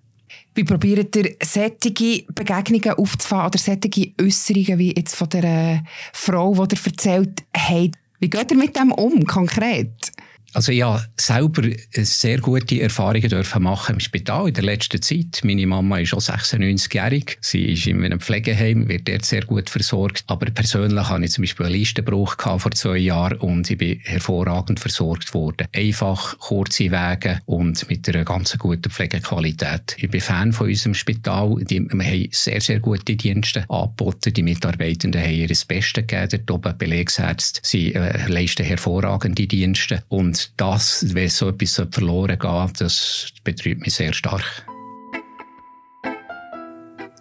Wie 0.55 0.65
probiert 0.65 1.15
ihr 1.15 1.37
sättige 1.43 2.25
Begegnungen 2.33 2.93
aufzufahren 2.93 3.49
oder 3.49 3.59
sättige 3.59 4.13
Äußerungen 4.21 4.79
wie 4.79 4.95
jetzt 4.95 5.15
von 5.15 5.29
der 5.29 5.85
Frau, 6.13 6.67
die 6.67 6.75
ihr 6.75 6.87
erzählt 6.87 7.45
habt? 7.55 7.95
Wie 8.19 8.31
geht 8.31 8.51
ihr 8.51 8.57
mit 8.57 8.75
dem 8.75 8.91
um, 8.91 9.25
konkret? 9.25 10.13
Also 10.55 10.73
habe 10.73 11.05
selber 11.17 11.63
sehr 11.93 12.39
gute 12.39 12.81
Erfahrungen 12.81 13.29
dürfen 13.29 13.63
machen 13.63 13.97
im 13.97 14.01
Spital 14.01 14.49
in 14.49 14.55
der 14.55 14.65
letzten 14.65 15.03
Zeit. 15.03 15.41
Meine 15.43 15.67
Mama 15.67 15.99
ist 15.99 16.09
schon 16.09 16.21
96-jährig. 16.21 17.37
Sie 17.43 17.65
ist 17.67 17.87
in 17.87 18.03
einem 18.03 18.19
Pflegeheim, 18.19 18.89
wird 18.89 19.09
dort 19.09 19.27
sehr 19.27 19.45
gut 19.45 19.69
versorgt. 19.69 20.25
Aber 20.27 20.47
persönlich 20.47 21.09
hatte 21.09 21.25
ich 21.25 21.33
zum 21.33 21.43
Beispiel 21.43 21.67
einen 21.67 21.75
Listenbruch 21.75 22.37
vor 22.39 22.71
zwei 22.71 22.97
Jahren 22.97 23.39
und 23.39 23.71
ich 23.71 23.77
bin 23.77 24.01
hervorragend 24.05 24.81
versorgt 24.81 25.35
worden. 25.35 25.69
Einfach, 25.75 26.39
kurze 26.39 26.91
Wege 26.91 27.41
und 27.45 27.89
mit 27.91 28.09
einer 28.09 28.25
ganz 28.25 28.57
guten 28.57 28.91
Pflegequalität. 28.91 29.97
Ich 29.99 30.11
bin 30.11 30.21
Fan 30.21 30.53
von 30.53 30.69
unserem 30.69 30.95
Spital. 30.95 31.57
Die, 31.65 31.81
wir 31.81 32.05
haben 32.05 32.29
sehr, 32.33 32.63
sehr 32.63 32.81
gute 32.81 33.17
Dienste 33.17 33.69
angeboten. 33.69 34.33
Die 34.33 34.43
Mitarbeitenden 34.43 35.21
haben 35.21 35.35
ihr 35.35 35.49
Bestes 35.49 35.93
gegeben. 35.93 36.29
Dort 36.31 36.51
oben 36.51 36.79
Belegsärzte. 36.79 37.61
Sie 37.63 37.95
äh, 37.95 38.27
leisten 38.29 38.65
hervorragende 38.65 39.47
Dienste. 39.47 40.03
Und 40.09 40.38
und 40.39 40.53
das, 40.57 41.15
wenn 41.15 41.29
so 41.29 41.49
etwas 41.49 41.83
verloren 41.91 42.39
geht, 42.39 42.81
das 42.81 43.29
betrübt 43.45 43.83
mich 43.83 43.95
sehr 43.95 44.13
stark. 44.13 44.67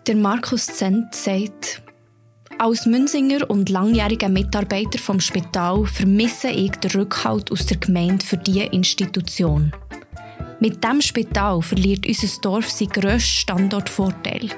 Der 0.06 0.15
Markus 0.15 0.67
Zent 0.67 1.13
sagt, 1.13 1.82
als 2.60 2.86
Münzinger 2.86 3.49
und 3.49 3.69
langjähriger 3.69 4.30
Mitarbeiter 4.30 4.97
vom 4.97 5.19
Spital 5.19 5.86
vermisse 5.86 6.49
ich 6.49 6.71
den 6.71 6.91
Rückhalt 6.91 7.51
aus 7.51 7.65
der 7.65 7.77
Gemeinde 7.77 8.25
für 8.25 8.38
diese 8.38 8.63
Institution. 8.63 9.71
Mit 10.60 10.84
dem 10.84 11.01
Spital 11.01 11.62
verliert 11.62 12.08
unser 12.08 12.41
Dorf 12.41 12.69
seinen 12.69 12.89
grössten 12.89 13.19
Standortvorteil. 13.19 14.49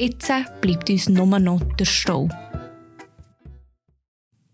Jetzt 0.00 0.32
bleibt 0.60 0.90
uns 0.90 1.08
nur 1.08 1.38
noch 1.38 1.60
der 1.78 1.84
Stau. 1.84 2.28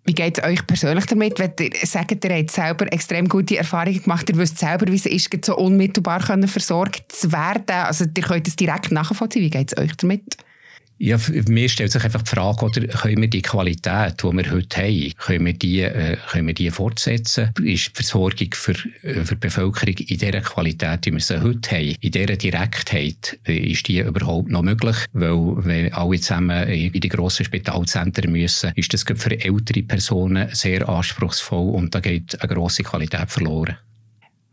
Wie 0.06 0.12
geht 0.12 0.38
es 0.38 0.44
euch 0.44 0.66
persönlich 0.66 1.06
damit? 1.06 1.38
Wenn 1.38 1.52
ihr 1.58 1.86
sagt, 1.86 2.24
ihr 2.24 2.36
habt 2.36 2.50
selber 2.50 2.92
extrem 2.92 3.26
gute 3.26 3.56
Erfahrungen 3.56 4.02
gemacht, 4.02 4.28
ihr 4.28 4.36
wisst 4.36 4.58
selber, 4.58 4.86
wie 4.88 4.96
es 4.96 5.06
ist, 5.06 5.44
so 5.44 5.56
unmittelbar 5.56 6.20
versorgt 6.20 7.10
zu 7.10 7.32
werden. 7.32 7.64
Also 7.68 8.04
ihr 8.04 8.22
könnt 8.22 8.46
es 8.46 8.56
direkt 8.56 8.92
nachvollziehen. 8.92 9.42
Wie 9.42 9.50
geht 9.50 9.72
es 9.72 9.78
euch 9.78 9.96
damit? 9.96 10.36
Ja, 11.04 11.18
mir 11.48 11.68
stellt 11.68 11.92
sich 11.92 12.02
einfach 12.02 12.22
die 12.22 12.30
Frage, 12.30 12.64
oder 12.64 12.86
können 12.86 13.20
wir 13.20 13.28
die 13.28 13.42
Qualität, 13.42 14.22
die 14.22 14.32
wir 14.32 14.50
heute 14.50 14.80
haben, 14.80 15.12
können 15.18 15.44
wir 15.44 15.52
die, 15.52 15.80
äh, 15.82 16.16
können 16.30 16.46
wir 16.46 16.54
die 16.54 16.70
fortsetzen? 16.70 17.50
Ist 17.62 17.88
die 17.88 17.92
Versorgung 17.92 18.48
für, 18.54 18.72
äh, 19.02 19.22
für 19.22 19.34
die 19.34 19.40
Bevölkerung 19.40 19.96
in 19.98 20.16
dieser 20.16 20.40
Qualität, 20.40 21.04
wie 21.04 21.12
wir 21.12 21.20
sie 21.20 21.42
heute 21.42 21.72
haben, 21.72 21.94
in 22.00 22.10
dieser 22.10 22.36
Direktheit, 22.36 23.38
äh, 23.46 23.54
ist 23.54 23.86
die 23.86 23.98
überhaupt 23.98 24.48
noch 24.48 24.62
möglich? 24.62 24.96
Weil, 25.12 25.66
wenn 25.66 25.92
alle 25.92 26.18
zusammen 26.18 26.68
in 26.68 26.98
die 26.98 27.08
grossen 27.10 27.44
Spitalzentren 27.44 28.32
müssen, 28.32 28.72
ist 28.74 28.94
das 28.94 29.04
für 29.04 29.38
ältere 29.38 29.82
Personen 29.82 30.48
sehr 30.54 30.88
anspruchsvoll 30.88 31.74
und 31.74 31.94
da 31.94 32.00
geht 32.00 32.40
eine 32.40 32.54
grosse 32.54 32.82
Qualität 32.82 33.30
verloren 33.30 33.76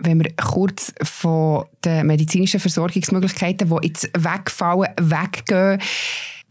wenn 0.04 0.20
wir 0.20 0.32
kurz 0.36 0.92
von 1.04 1.66
den 1.86 2.08
medizinischen 2.08 2.60
Versorgungsmöglichkeiten, 2.60 3.70
die 3.70 3.88
jetzt 3.88 4.10
wegfallen, 4.18 4.90
weggehen, 5.00 5.80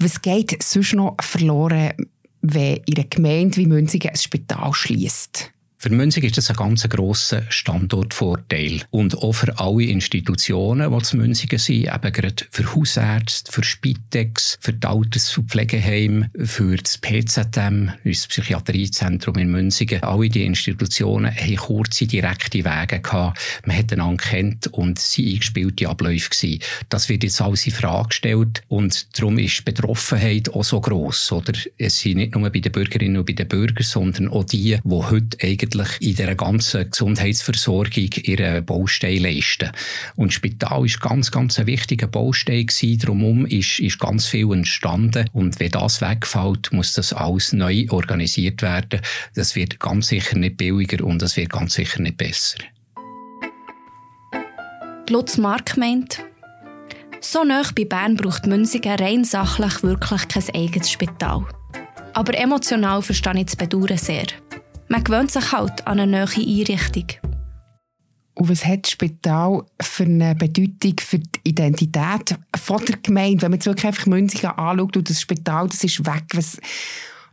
was 0.01 0.23
geht 0.23 0.63
sonst 0.63 0.95
noch 0.95 1.17
verloren, 1.21 1.93
wenn 2.43 2.77
in 2.87 2.97
einer 2.97 3.09
Gemeinde 3.09 3.59
wie 3.59 3.67
Münzigen 3.67 4.11
ein 4.11 4.17
Spital 4.17 4.73
schließt? 4.73 5.53
Für 5.83 5.89
Münzig 5.89 6.25
ist 6.25 6.37
das 6.37 6.51
ein 6.51 6.57
ganz 6.57 6.87
grosser 6.91 7.45
Standortvorteil. 7.49 8.83
Und 8.91 9.17
auch 9.17 9.33
für 9.33 9.59
alle 9.59 9.85
Institutionen, 9.85 10.93
die 10.93 11.03
zu 11.03 11.17
Münzigen 11.17 11.59
sind, 11.59 11.87
eben 11.87 12.13
gerade 12.13 12.45
für 12.51 12.75
Hausärzte, 12.75 13.51
für 13.51 13.65
Spitex, 13.65 14.59
für 14.61 14.75
die 14.75 14.87
Alters- 14.87 15.39
und 15.39 15.49
Pflegeheime, 15.49 16.31
für 16.37 16.77
das 16.77 16.99
PZM, 16.99 17.93
unser 18.05 18.29
Psychiatriezentrum 18.29 19.37
in 19.37 19.51
Münzigen. 19.51 20.03
Alle 20.03 20.29
diese 20.29 20.45
Institutionen 20.45 21.35
haben 21.35 21.57
kurze, 21.57 22.07
direkte 22.07 22.63
Wege 22.63 23.01
gehabt. 23.01 23.41
Man 23.65 23.79
hat 23.79 23.91
einander 23.91 24.23
kennt 24.23 24.67
und 24.67 24.99
sie 24.99 25.33
eingespielte 25.33 25.89
Abläufe 25.89 26.29
gewesen. 26.29 26.63
Das 26.91 27.09
wird 27.09 27.25
jetzt 27.25 27.41
alles 27.41 27.67
in 27.67 27.73
Frage 27.73 28.09
gestellt 28.09 28.63
und 28.69 29.19
darum 29.19 29.39
ist 29.39 29.61
die 29.61 29.63
Betroffenheit 29.63 30.51
auch 30.51 30.63
so 30.63 30.79
gross. 30.79 31.33
Oder 31.33 31.55
es 31.79 32.01
sind 32.01 32.19
nicht 32.19 32.35
nur 32.35 32.51
bei 32.51 32.61
den 32.61 32.71
Bürgerinnen 32.71 33.17
und 33.17 33.25
bei 33.25 33.33
den 33.33 33.49
Bürgern, 33.49 33.83
sondern 33.83 34.29
auch 34.29 34.45
die, 34.45 34.77
die 34.77 34.81
heute 34.85 35.39
eigentlich 35.41 35.70
eigentlich 35.71 36.01
in 36.01 36.17
der 36.17 36.35
ganzen 36.35 36.91
Gesundheitsversorgung 36.91 38.11
ihre 38.23 38.63
Baustein 38.63 39.23
leisten. 39.23 39.71
Und 40.17 40.33
Spital 40.33 40.85
ist 40.85 41.01
ganz, 41.01 41.31
ganz 41.31 41.59
ein 41.59 41.67
wichtiger 41.67 42.07
Baustein 42.07 42.67
gewesen. 42.67 42.99
Darum 42.99 43.47
ist, 43.47 43.79
ist 43.79 43.99
ganz 43.99 44.27
viel 44.27 44.53
entstanden. 44.53 45.29
Und 45.33 45.61
wenn 45.61 45.71
das 45.71 46.01
wegfällt, 46.01 46.73
muss 46.73 46.95
das 46.95 47.13
alles 47.13 47.53
neu 47.53 47.87
organisiert 47.91 48.63
werden. 48.63 49.01
Das 49.35 49.55
wird 49.57 49.81
ganz 49.81 50.09
sicher 50.09 50.37
nicht 50.37 50.57
billiger 50.57 51.05
und 51.05 51.23
das 51.23 51.37
wird 51.37 51.51
ganz 51.51 51.75
sicher 51.75 52.01
nicht 52.03 52.17
besser. 52.17 52.59
Lutz 55.09 55.39
Mark 55.39 55.77
meint, 55.77 56.21
so 57.21 57.43
nah 57.43 57.63
bei 57.75 57.85
Bern 57.85 58.17
braucht 58.17 58.47
Münzigen 58.47 58.95
rein 58.95 59.25
sachlich 59.25 59.83
wirklich 59.83 60.29
kein 60.29 60.55
eigenes 60.55 60.91
Spital. 60.91 61.45
Aber 62.13 62.37
emotional 62.37 63.03
verstehe 63.03 63.39
ich 63.39 63.47
das 63.47 63.57
Bedauern 63.57 63.99
sehr. 63.99 64.27
Man 64.91 65.05
gewöhnt 65.05 65.31
sich 65.31 65.53
halt 65.53 65.87
an 65.87 66.01
eine 66.01 66.11
neue 66.11 66.25
Einrichtung. 66.25 67.05
Und 68.35 68.49
was 68.49 68.67
hat 68.67 68.87
das 68.87 68.91
Spital 68.91 69.63
für 69.81 70.03
eine 70.03 70.35
Bedeutung 70.35 70.95
für 70.99 71.21
die 71.21 71.41
Identität 71.45 72.37
von 72.57 72.85
der 72.85 72.97
Gemeinde? 72.97 73.43
Wenn 73.43 73.53
man 73.53 73.59
jetzt 73.59 73.67
wirklich 73.67 73.87
einfach 73.87 74.07
Münzigen 74.07 74.51
anschaut 74.51 74.97
und 74.97 75.09
das 75.09 75.21
Spital, 75.21 75.69
das 75.69 75.85
ist 75.85 76.05
weg, 76.05 76.25
was, 76.35 76.59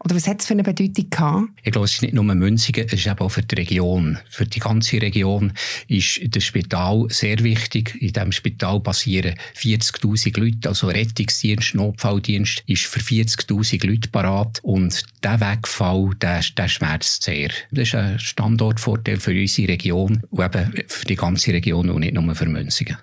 oder 0.08 0.16
was 0.16 0.28
hat 0.28 0.40
es 0.40 0.48
für 0.48 0.54
eine 0.54 0.64
Bedeutung 0.64 1.10
gehabt? 1.10 1.50
Ich 1.64 1.72
glaube, 1.74 1.84
es 1.84 1.96
ist 1.96 2.02
nicht 2.02 2.14
nur 2.14 2.24
Münzigen, 2.24 2.86
es 2.86 2.94
ist 2.94 3.08
eben 3.08 3.20
auch 3.20 3.28
für 3.28 3.42
die 3.42 3.56
Region. 3.56 4.18
Für 4.30 4.46
die 4.46 4.60
ganze 4.60 5.02
Region 5.02 5.52
ist 5.90 6.22
das 6.30 6.46
Spital 6.46 7.08
sehr 7.10 7.40
wichtig. 7.44 7.94
In 8.00 8.14
diesem 8.14 8.32
Spital 8.32 8.80
passieren 8.80 9.36
40.000 9.58 10.40
Leute, 10.40 10.70
also 10.70 10.88
Rettungsdienst, 10.88 11.76
Notfalldienst 11.76 12.64
ist 12.68 12.86
für 12.86 13.02
40.000 13.02 13.86
Leute 13.86 14.08
parat. 14.08 14.60
Und 14.64 15.04
der 15.24 15.42
Wegfall, 15.42 16.12
der, 16.22 16.40
der 16.56 16.70
schmerzt 16.70 17.24
sehr. 17.24 17.50
Das 17.72 17.90
ist 17.90 17.96
ein 17.96 18.18
Standortvorteil 18.18 19.20
für 19.20 19.32
unsere 19.32 19.74
Region 19.74 20.22
und 20.30 20.46
eben 20.46 20.86
für 20.88 21.06
die 21.06 21.16
ganze 21.18 21.52
Region 21.52 21.90
und 21.90 22.00
nicht 22.00 22.14
nur 22.14 22.34
für 22.34 22.46
Münzigen. 22.46 22.98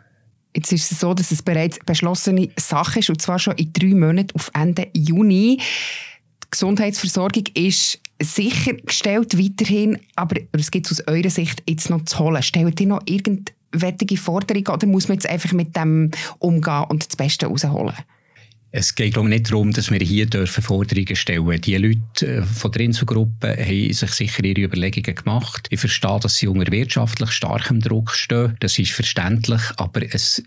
Jetzt 0.56 0.72
ist 0.72 0.90
es 0.90 1.00
so, 1.00 1.12
dass 1.12 1.32
es 1.32 1.42
bereits 1.42 1.80
beschlossene 1.84 2.48
Sache 2.56 3.00
ist, 3.00 3.10
und 3.10 3.20
zwar 3.20 3.38
schon 3.38 3.56
in 3.56 3.72
drei 3.72 3.88
Monaten 3.88 4.34
auf 4.34 4.50
Ende 4.54 4.88
Juni. 4.94 5.60
Gesundheitsversorgung 6.54 7.44
ist 7.54 7.98
sichergestellt 8.22 9.36
weiterhin, 9.36 9.98
aber 10.14 10.36
es 10.52 10.70
gibt 10.70 10.88
aus 10.88 11.02
eurer 11.08 11.28
Sicht 11.30 11.64
jetzt 11.68 11.90
noch 11.90 12.04
zu 12.04 12.20
holen. 12.20 12.44
Stellt 12.44 12.80
ihr 12.80 12.86
noch 12.86 13.02
irgendwelche 13.06 14.16
Forderungen 14.16 14.68
oder 14.68 14.86
muss 14.86 15.08
man 15.08 15.16
jetzt 15.16 15.28
einfach 15.28 15.52
mit 15.52 15.74
dem 15.74 16.12
umgehen 16.38 16.84
und 16.88 17.04
das 17.04 17.16
Beste 17.16 17.46
rausholen? 17.46 17.96
Es 18.70 18.94
geht 18.94 19.14
glaube 19.14 19.28
ich, 19.28 19.34
nicht 19.34 19.50
darum, 19.50 19.72
dass 19.72 19.90
wir 19.90 19.98
hier 19.98 20.28
Forderungen 20.46 21.16
stellen 21.16 21.44
dürfen. 21.44 21.60
Die 21.60 21.76
Leute 21.76 22.26
äh, 22.26 22.42
von 22.42 22.70
der 22.70 22.82
Inselgruppe 22.82 23.56
haben 23.56 23.92
sich 23.92 24.10
sicher 24.10 24.44
ihre 24.44 24.62
Überlegungen 24.62 25.14
gemacht. 25.16 25.66
Ich 25.70 25.80
verstehe, 25.80 26.20
dass 26.20 26.36
sie 26.36 26.46
unter 26.46 26.70
wirtschaftlich 26.70 27.32
starkem 27.32 27.80
Druck 27.80 28.12
stehen. 28.12 28.56
Das 28.60 28.78
ist 28.78 28.92
verständlich, 28.92 29.62
aber 29.76 30.02
es, 30.14 30.40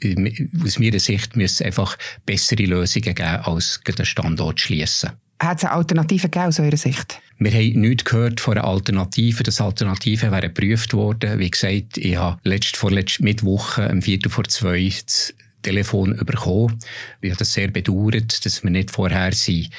aus 0.63 0.79
meiner 0.79 0.99
Sicht 0.99 1.35
müssen 1.35 1.53
es 1.53 1.61
einfach 1.61 1.97
bessere 2.25 2.63
Lösungen 2.63 3.13
geben, 3.13 3.41
als 3.43 3.81
den 3.85 4.05
Standort 4.05 4.61
schließen. 4.61 5.11
Hat 5.39 5.57
es 5.57 5.63
eine 5.65 5.73
Alternative 5.73 6.29
gegeben 6.29 6.47
aus 6.47 6.59
eurer 6.59 6.77
Sicht? 6.77 7.21
Wir 7.39 7.51
haben 7.51 7.81
nichts 7.81 8.05
gehört 8.05 8.41
von 8.41 8.57
einer 8.57 8.67
Alternative. 8.67 9.43
Das 9.43 9.61
Alternative 9.61 10.31
wäre 10.31 10.49
geprüft 10.49 10.93
worden. 10.93 11.37
Wie 11.37 11.51
gesagt, 11.51 11.97
ich 11.97 12.15
habe 12.15 12.39
letzt, 12.43 12.77
vorletzt 12.77 13.21
Mittwoch, 13.21 13.77
am 13.77 14.01
Viertel 14.01 14.31
vor 14.31 14.45
zwei, 14.45 14.91
das 15.05 15.35
Telefon 15.61 16.15
bekommen. 16.25 16.79
Ich 17.21 17.29
habe 17.29 17.39
das 17.39 17.53
sehr 17.53 17.67
bedauert, 17.67 18.45
dass 18.45 18.63
wir 18.63 18.71
nicht 18.71 18.89
vorher 18.89 19.33
sind 19.33 19.69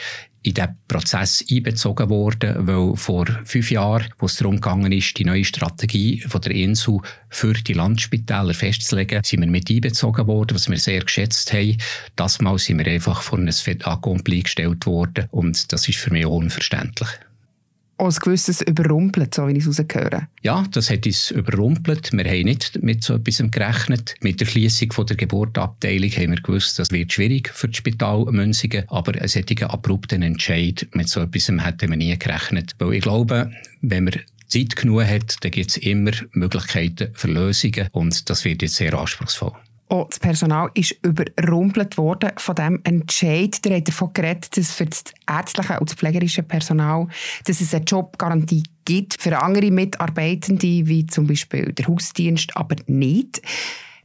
in 0.42 0.54
diesen 0.54 0.78
Prozess 0.86 1.44
einbezogen 1.50 2.08
worden, 2.10 2.66
weil 2.66 2.96
vor 2.96 3.26
fünf 3.44 3.70
Jahren, 3.70 4.08
wo 4.18 4.26
es 4.26 4.36
darum 4.36 4.56
gegangen 4.56 4.92
ist, 4.92 5.18
die 5.18 5.24
neue 5.24 5.44
Strategie 5.44 6.20
von 6.20 6.40
der 6.40 6.52
Insel 6.52 6.98
für 7.28 7.52
die 7.52 7.72
Landspitäler 7.72 8.54
festzulegen, 8.54 9.22
sind 9.24 9.40
wir 9.40 9.48
mit 9.48 9.70
einbezogen 9.70 10.26
worden, 10.26 10.54
was 10.54 10.68
wir 10.68 10.78
sehr 10.78 11.02
geschätzt 11.02 11.52
haben. 11.52 11.76
Das 12.16 12.40
Mal 12.40 12.58
sind 12.58 12.78
wir 12.78 12.86
einfach 12.86 13.22
vor 13.22 13.38
ein 13.38 13.52
Fait 13.52 13.86
accompli 13.86 14.42
gestellt 14.42 14.86
worden 14.86 15.26
und 15.30 15.72
das 15.72 15.88
ist 15.88 15.98
für 15.98 16.12
mich 16.12 16.26
unverständlich 16.26 17.08
ein 17.98 18.10
gewisses 18.10 18.62
überrumpelt, 18.62 19.34
so 19.34 19.48
wie 19.48 19.52
ich 19.52 19.66
es 19.66 19.78
rausgehöre. 19.78 20.28
Ja, 20.42 20.64
das 20.70 20.90
hat 20.90 21.06
uns 21.06 21.30
überrumpelt. 21.30 22.12
Wir 22.12 22.24
haben 22.24 22.44
nicht 22.44 22.82
mit 22.82 23.02
so 23.02 23.14
etwas 23.14 23.42
gerechnet. 23.50 24.14
Mit 24.20 24.40
der 24.40 24.46
Schließung 24.46 25.06
der 25.06 25.16
Geburtabteilung 25.16 26.10
haben 26.10 26.30
wir 26.30 26.40
gewusst, 26.40 26.78
das 26.78 26.90
wird 26.90 27.12
schwierig 27.12 27.50
für 27.52 27.68
das 27.68 27.76
Spital 27.76 28.24
Münzigen. 28.30 28.84
Aber 28.88 29.14
einen 29.14 29.28
solchen 29.28 29.64
abrupten 29.64 30.22
Entscheid 30.22 30.86
mit 30.92 31.08
so 31.08 31.20
etwas 31.20 31.48
hätten 31.48 31.90
wir 31.90 31.96
nie 31.96 32.16
gerechnet. 32.18 32.74
Weil 32.78 32.94
ich 32.94 33.02
glaube, 33.02 33.50
wenn 33.82 34.04
man 34.04 34.14
Zeit 34.46 34.76
genug 34.76 35.04
hat, 35.04 35.36
dann 35.42 35.50
gibt 35.50 35.70
es 35.70 35.76
immer 35.76 36.12
Möglichkeiten 36.32 37.08
für 37.12 37.28
Lösungen 37.28 37.88
und 37.92 38.30
das 38.30 38.44
wird 38.44 38.62
jetzt 38.62 38.76
sehr 38.76 38.94
anspruchsvoll. 38.94 39.52
Auch 39.90 40.08
das 40.08 40.18
Personal 40.18 40.70
ist 40.74 40.96
überrumpelt 41.02 41.96
worden 41.96 42.32
von 42.36 42.54
dem 42.54 42.80
Entscheid. 42.84 43.64
Der 43.64 43.78
hat 43.78 43.88
davon 43.88 44.12
geredet, 44.12 44.56
dass 44.56 44.72
für 44.72 44.86
das 44.86 45.04
ärztliche 45.26 45.80
und 45.80 45.88
das 45.88 45.96
pflegerische 45.96 46.42
Personal 46.42 47.08
dass 47.44 47.60
es 47.60 47.74
eine 47.74 47.84
Jobgarantie 47.84 48.62
gibt 48.84 49.20
für 49.20 49.38
andere 49.38 49.70
Mitarbeitende, 49.70 50.86
wie 50.86 51.06
zum 51.06 51.26
Beispiel 51.26 51.72
der 51.72 51.86
Hausdienst, 51.86 52.56
aber 52.56 52.76
nicht. 52.86 53.40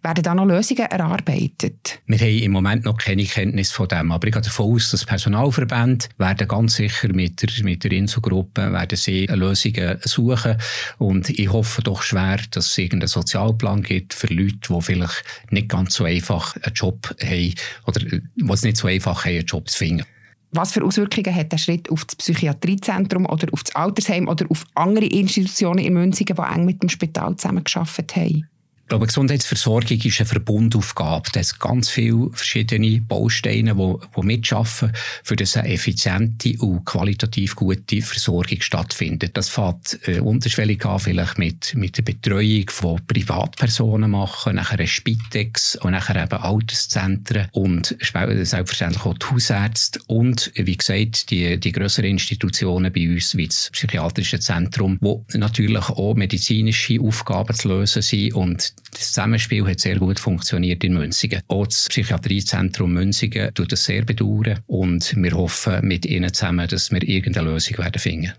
Werden 0.03 0.21
da 0.21 0.35
noch 0.35 0.45
Lösungen 0.45 0.85
erarbeitet? 0.85 2.01
Wir 2.07 2.19
haben 2.19 2.39
im 2.39 2.51
Moment 2.51 2.83
noch 2.83 2.97
keine 2.97 3.23
Kenntnis 3.23 3.71
von 3.71 3.87
dem, 3.87 4.11
aber 4.11 4.27
ich 4.27 4.33
gehe 4.33 4.41
davon 4.41 4.75
aus, 4.75 4.91
dass 4.91 5.05
Personalverbände 5.05 6.07
werden 6.17 6.45
ganz 6.45 6.75
sicher 6.75 7.13
mit 7.13 7.41
der, 7.41 7.63
mit 7.63 7.85
der 7.85 7.93
Inselgruppe 7.93 8.73
werden 8.73 8.97
sie 8.97 9.27
Lösungen 9.27 9.99
suchen 10.03 10.57
und 10.97 11.29
ich 11.29 11.49
hoffe 11.49 11.81
doch 11.83 12.01
schwer, 12.01 12.37
dass 12.51 12.71
es 12.71 12.77
irgendeinen 12.77 13.07
Sozialplan 13.07 13.81
gibt 13.81 14.13
für 14.13 14.27
Leute, 14.27 14.57
die 14.69 14.81
vielleicht 14.81 15.23
nicht 15.51 15.69
ganz 15.69 15.93
so 15.93 16.03
einfach 16.03 16.57
einen 16.57 16.73
Job 16.73 17.15
haben 17.21 17.53
oder 17.87 17.99
die 18.01 18.21
es 18.51 18.63
nicht 18.63 18.75
so 18.75 18.87
einfach 18.89 19.23
haben, 19.23 19.37
einen 19.37 19.45
Job 19.45 19.69
zu 19.69 19.77
finden. 19.77 20.03
Was 20.51 20.73
für 20.73 20.83
Auswirkungen 20.83 21.33
hat 21.33 21.53
der 21.53 21.57
Schritt 21.57 21.89
auf 21.89 22.03
das 22.03 22.17
Psychiatriezentrum 22.17 23.25
oder 23.25 23.47
auf 23.53 23.63
das 23.63 23.73
Altersheim 23.73 24.27
oder 24.27 24.45
auf 24.49 24.65
andere 24.75 25.05
Institutionen 25.05 25.79
in 25.79 25.93
Münzigen, 25.93 26.35
die 26.35 26.55
eng 26.55 26.65
mit 26.65 26.83
dem 26.83 26.89
Spital 26.89 27.37
zusammengearbeitet 27.37 28.15
haben? 28.17 28.47
Ich 28.83 28.89
glaube, 28.89 29.07
Gesundheitsversorgung 29.07 29.97
ist 29.97 30.19
eine 30.19 30.27
Verbundaufgabe. 30.27 31.29
Da 31.31 31.41
sind 31.41 31.59
ganz 31.59 31.89
viele 31.89 32.29
verschiedene 32.31 32.99
Bausteine, 32.99 33.73
die, 33.73 33.93
die 34.15 34.25
mitschaffen, 34.25 34.91
für 35.23 35.37
dass 35.37 35.55
eine 35.55 35.69
effiziente 35.69 36.55
und 36.59 36.83
qualitativ 36.83 37.55
gute 37.55 38.01
Versorgung 38.01 38.59
stattfindet. 38.59 39.37
Das 39.37 39.47
fängt 39.49 39.99
äh, 40.05 40.19
unterschwellig 40.19 40.85
an, 40.85 40.99
vielleicht 40.99 41.39
mit, 41.39 41.73
mit 41.75 41.97
der 41.97 42.03
Betreuung 42.03 42.69
von 42.69 43.01
Privatpersonen 43.07 44.11
machen, 44.11 44.57
nachher 44.57 44.81
ein 44.81 44.87
Spitex 44.87 45.77
und 45.77 45.91
nachher 45.93 46.21
eben 46.21 46.43
Alterszentren 46.43 47.47
und 47.53 47.95
selbstverständlich 47.99 49.05
auch 49.05 49.17
die 49.17 49.25
Hausärzte 49.27 50.01
und, 50.07 50.51
wie 50.55 50.77
gesagt, 50.77 51.31
die, 51.31 51.57
die 51.57 51.71
grösseren 51.71 52.11
Institutionen 52.11 52.91
bei 52.91 53.09
uns, 53.09 53.35
wie 53.37 53.47
das 53.47 53.69
Psychiatrische 53.71 54.39
Zentrum, 54.39 54.97
wo 54.99 55.25
natürlich 55.33 55.89
auch 55.89 56.15
medizinische 56.15 56.99
Aufgaben 56.99 57.55
zu 57.55 57.69
lösen 57.69 58.01
sind 58.01 58.33
und 58.33 58.72
das 58.91 59.11
Zusammenspiel 59.11 59.65
hat 59.67 59.79
sehr 59.79 59.97
gut 59.97 60.19
funktioniert 60.19 60.83
in 60.83 60.93
Münzigen. 60.93 61.41
Auch 61.47 61.65
das 61.65 61.87
Psychiatriezentrum 61.89 62.93
Münzigen 62.93 63.53
tut 63.53 63.71
das 63.71 63.85
sehr 63.85 64.05
bedauern 64.05 64.59
und 64.67 65.15
wir 65.15 65.31
hoffen 65.33 65.85
mit 65.87 66.05
ihnen 66.05 66.33
zusammen, 66.33 66.67
dass 66.67 66.91
wir 66.91 67.01
irgendeine 67.07 67.49
Lösung 67.49 67.77
werden 67.79 67.99
finden. 67.99 68.33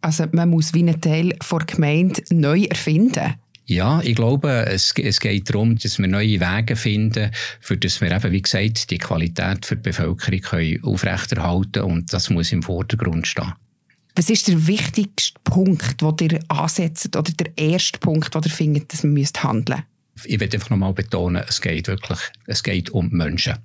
Also 0.00 0.26
man 0.32 0.50
muss 0.50 0.74
wie 0.74 0.80
einen 0.80 1.00
Teil 1.00 1.30
der 1.30 1.58
Gemeinde 1.66 2.22
neu 2.30 2.64
erfinden? 2.64 3.34
Ja, 3.68 4.00
ich 4.04 4.14
glaube, 4.14 4.66
es, 4.66 4.94
es 4.96 5.18
geht 5.18 5.50
darum, 5.50 5.76
dass 5.76 5.98
wir 5.98 6.06
neue 6.06 6.40
Wege 6.40 6.76
finden, 6.76 7.32
für 7.60 7.76
dass 7.76 8.00
wir 8.00 8.12
eben, 8.12 8.30
wie 8.30 8.42
gesagt, 8.42 8.90
die 8.92 8.98
Qualität 8.98 9.66
für 9.66 9.74
die 9.74 9.82
Bevölkerung 9.82 10.40
können 10.40 10.84
aufrechterhalten 10.84 11.82
und 11.82 12.12
das 12.12 12.30
muss 12.30 12.52
im 12.52 12.62
Vordergrund 12.62 13.26
stehen. 13.26 13.54
Was 14.16 14.30
ist 14.30 14.48
der 14.48 14.66
wichtigste 14.66 15.38
Punkt, 15.44 16.00
den 16.00 16.30
ihr 16.30 16.40
ansetzt, 16.48 17.14
oder 17.14 17.30
der 17.30 17.52
erste 17.58 17.98
Punkt, 17.98 18.34
den 18.34 18.42
ihr 18.42 18.50
findet, 18.50 18.90
dass 18.90 19.04
man 19.04 19.14
handeln 19.24 19.82
müsst? 20.14 20.26
Ich 20.26 20.40
will 20.40 20.48
einfach 20.50 20.70
nochmal 20.70 20.94
betonen, 20.94 21.44
es 21.46 21.60
geht 21.60 21.86
wirklich, 21.86 22.20
es 22.46 22.62
geht 22.62 22.88
um 22.88 23.10
Menschen. 23.10 23.56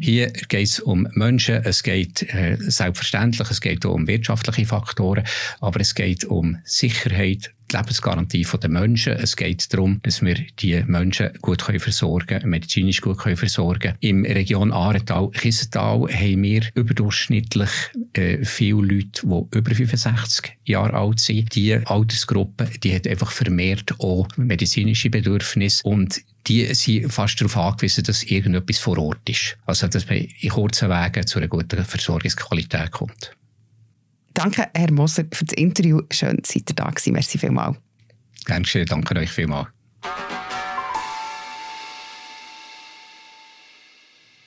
Hier 0.00 0.28
geht 0.48 0.68
es 0.68 0.80
um 0.80 1.08
Menschen, 1.14 1.56
es 1.64 1.82
geht 1.82 2.22
äh, 2.34 2.56
selbstverständlich, 2.58 3.50
es 3.50 3.60
geht 3.60 3.84
auch 3.86 3.94
um 3.94 4.06
wirtschaftliche 4.06 4.66
Faktoren, 4.66 5.24
aber 5.60 5.80
es 5.80 5.94
geht 5.94 6.24
um 6.24 6.58
Sicherheit, 6.64 7.52
die 7.70 7.76
Lebensgarantie 7.76 8.46
der 8.62 8.70
Menschen. 8.70 9.14
Es 9.14 9.36
geht 9.36 9.72
darum, 9.72 10.00
dass 10.02 10.22
wir 10.22 10.36
die 10.60 10.82
Menschen 10.86 11.30
gut 11.40 11.64
können 11.64 11.80
versorgen 11.80 12.48
medizinisch 12.48 13.00
gut 13.00 13.18
können 13.18 13.36
versorgen 13.36 13.94
Im 14.00 14.24
Region 14.24 14.72
Arental, 14.72 15.30
Kiesental 15.30 16.08
haben 16.08 16.42
wir 16.42 16.62
überdurchschnittlich 16.74 17.70
äh, 18.12 18.44
viele 18.44 18.82
Leute, 18.82 19.22
die 19.22 19.58
über 19.58 19.74
65 19.74 20.58
Jahre 20.64 20.94
alt 20.94 21.20
sind. 21.20 21.54
Die 21.54 21.74
Altersgruppe, 21.74 22.68
die 22.82 22.94
hat 22.94 23.06
einfach 23.06 23.30
vermehrt 23.30 23.94
auch 23.98 24.28
medizinische 24.36 25.10
Bedürfnisse 25.10 25.82
und 25.84 26.20
die 26.46 26.74
sind 26.74 27.10
fast 27.10 27.40
darauf 27.40 27.56
angewiesen, 27.56 28.04
dass 28.04 28.22
irgendetwas 28.22 28.78
vor 28.78 28.98
Ort 28.98 29.28
ist. 29.28 29.56
Also, 29.66 29.88
dass 29.88 30.06
man 30.08 30.18
in 30.18 30.50
kurzen 30.50 30.90
Wegen 30.90 31.26
zu 31.26 31.38
einer 31.38 31.48
guten 31.48 31.84
Versorgungsqualität 31.84 32.90
kommt. 32.90 33.36
Danke, 34.34 34.68
Herr 34.74 34.90
Moser, 34.90 35.24
für 35.32 35.44
das 35.44 35.56
Interview. 35.56 36.00
Schön, 36.10 36.38
dass 36.38 36.54
ihr 36.54 36.62
da 36.64 36.90
gewesen. 36.90 37.12
Merci 37.12 37.38
vielmals. 37.38 37.76
Gerne 38.44 38.66
schön, 38.66 38.84
danke 38.86 39.16
euch 39.18 39.30
vielmals. 39.30 39.68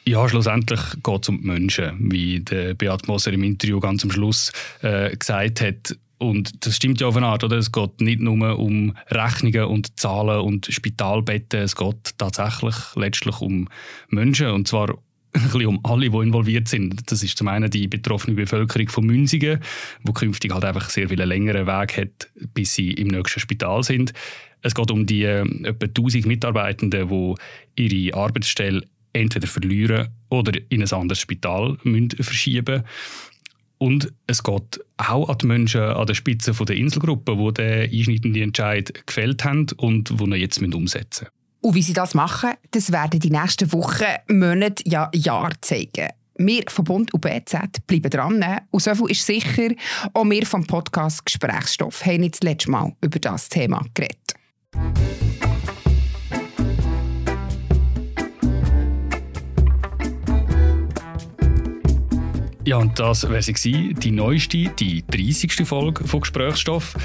Ja, 0.05 0.29
schlussendlich 0.29 0.79
geht 1.03 1.23
es 1.23 1.29
um 1.29 1.41
die 1.41 1.47
Menschen, 1.47 2.11
wie 2.11 2.39
der 2.39 2.75
Beat 2.75 3.07
Moser 3.07 3.33
im 3.33 3.43
Interview 3.43 3.79
ganz 3.79 4.03
am 4.03 4.11
Schluss 4.11 4.53
äh, 4.81 5.15
gesagt 5.15 5.59
hat. 5.59 5.97
Und 6.17 6.65
das 6.65 6.75
stimmt 6.75 6.99
ja 6.99 7.07
auf 7.07 7.15
eine 7.15 7.27
Art, 7.27 7.43
oder? 7.43 7.57
Es 7.57 7.71
geht 7.71 8.01
nicht 8.01 8.19
nur 8.19 8.57
um 8.57 8.95
Rechnungen 9.09 9.65
und 9.65 9.99
Zahlen 9.99 10.41
und 10.41 10.65
Spitalbetten, 10.65 11.61
es 11.61 11.75
geht 11.75 12.17
tatsächlich 12.17 12.75
letztlich 12.95 13.39
um 13.41 13.69
Menschen. 14.09 14.47
Und 14.47 14.67
zwar 14.67 14.89
ein 15.33 15.43
bisschen 15.43 15.67
um 15.67 15.79
alle, 15.83 16.09
die 16.09 16.17
involviert 16.17 16.67
sind. 16.67 17.11
Das 17.11 17.21
ist 17.21 17.37
zum 17.37 17.47
einen 17.47 17.69
die 17.69 17.87
betroffene 17.87 18.35
Bevölkerung 18.35 18.89
von 18.89 19.05
Münzigen, 19.05 19.59
wo 20.03 20.13
künftig 20.13 20.51
halt 20.53 20.65
einfach 20.65 20.89
sehr 20.89 21.09
viel 21.09 21.21
längeren 21.21 21.67
Weg 21.67 21.97
hat, 21.97 22.29
bis 22.53 22.73
sie 22.73 22.91
im 22.91 23.09
nächsten 23.09 23.39
Spital 23.39 23.83
sind. 23.83 24.13
Es 24.61 24.73
geht 24.73 24.89
um 24.89 25.05
die 25.05 25.23
äh, 25.23 25.41
etwa 25.63 25.85
1000 25.85 26.25
Mitarbeitenden, 26.25 27.09
die 27.09 27.35
ihre 27.75 28.17
Arbeitsstelle 28.17 28.81
entweder 29.13 29.47
verlieren 29.47 30.09
oder 30.29 30.51
in 30.69 30.81
ein 30.81 30.91
anderes 30.91 31.19
Spital 31.19 31.77
müssen 31.83 32.11
verschieben 32.21 32.83
und 33.77 34.11
es 34.25 34.43
geht 34.43 34.79
auch 34.97 35.29
an 35.29 35.37
die 35.37 35.45
Menschen 35.45 35.81
an 35.81 36.07
der 36.07 36.13
Spitze 36.13 36.53
der 36.53 36.75
Inselgruppe, 36.75 37.35
die 37.35 37.53
den 37.53 37.91
einschneidenden 37.91 38.41
Entscheid 38.41 39.05
gefällt 39.05 39.43
haben 39.43 39.67
und 39.77 40.09
die 40.09 40.23
ihn 40.23 40.33
jetzt 40.33 40.61
umsetzen 40.61 41.25
müssen. 41.25 41.27
Und 41.61 41.75
wie 41.75 41.81
sie 41.81 41.93
das 41.93 42.13
machen, 42.13 42.51
das 42.71 42.91
werden 42.91 43.19
die 43.19 43.29
nächsten 43.29 43.71
Wochen, 43.73 44.05
Monate, 44.29 44.83
ja 44.85 45.09
Jahre 45.13 45.59
zeigen. 45.61 46.09
Wir 46.37 46.63
von 46.67 46.85
Bund 46.85 47.13
und 47.13 47.21
BZ 47.21 47.85
bleiben 47.87 48.11
dran. 48.11 48.45
Und 48.69 48.83
so 48.83 48.93
viel 48.93 49.11
ist 49.11 49.25
sicher, 49.25 49.69
auch 50.13 50.25
wir 50.25 50.45
vom 50.45 50.65
Podcast 50.65 51.25
Gesprächsstoff 51.25 52.05
haben 52.05 52.21
nicht 52.21 52.35
das 52.35 52.43
letzte 52.43 52.69
Mal 52.69 52.93
über 53.01 53.19
das 53.19 53.49
Thema 53.49 53.83
geredet. 53.95 54.35
Ja, 62.67 62.75
und 62.75 62.99
das 62.99 63.23
wäre 63.29 63.41
sie 63.41 63.93
die 63.93 64.11
neueste, 64.11 64.69
die 64.77 65.01
30. 65.07 65.65
Folge 65.65 66.05
von 66.05 66.19
Gesprächsstoff. 66.19 66.97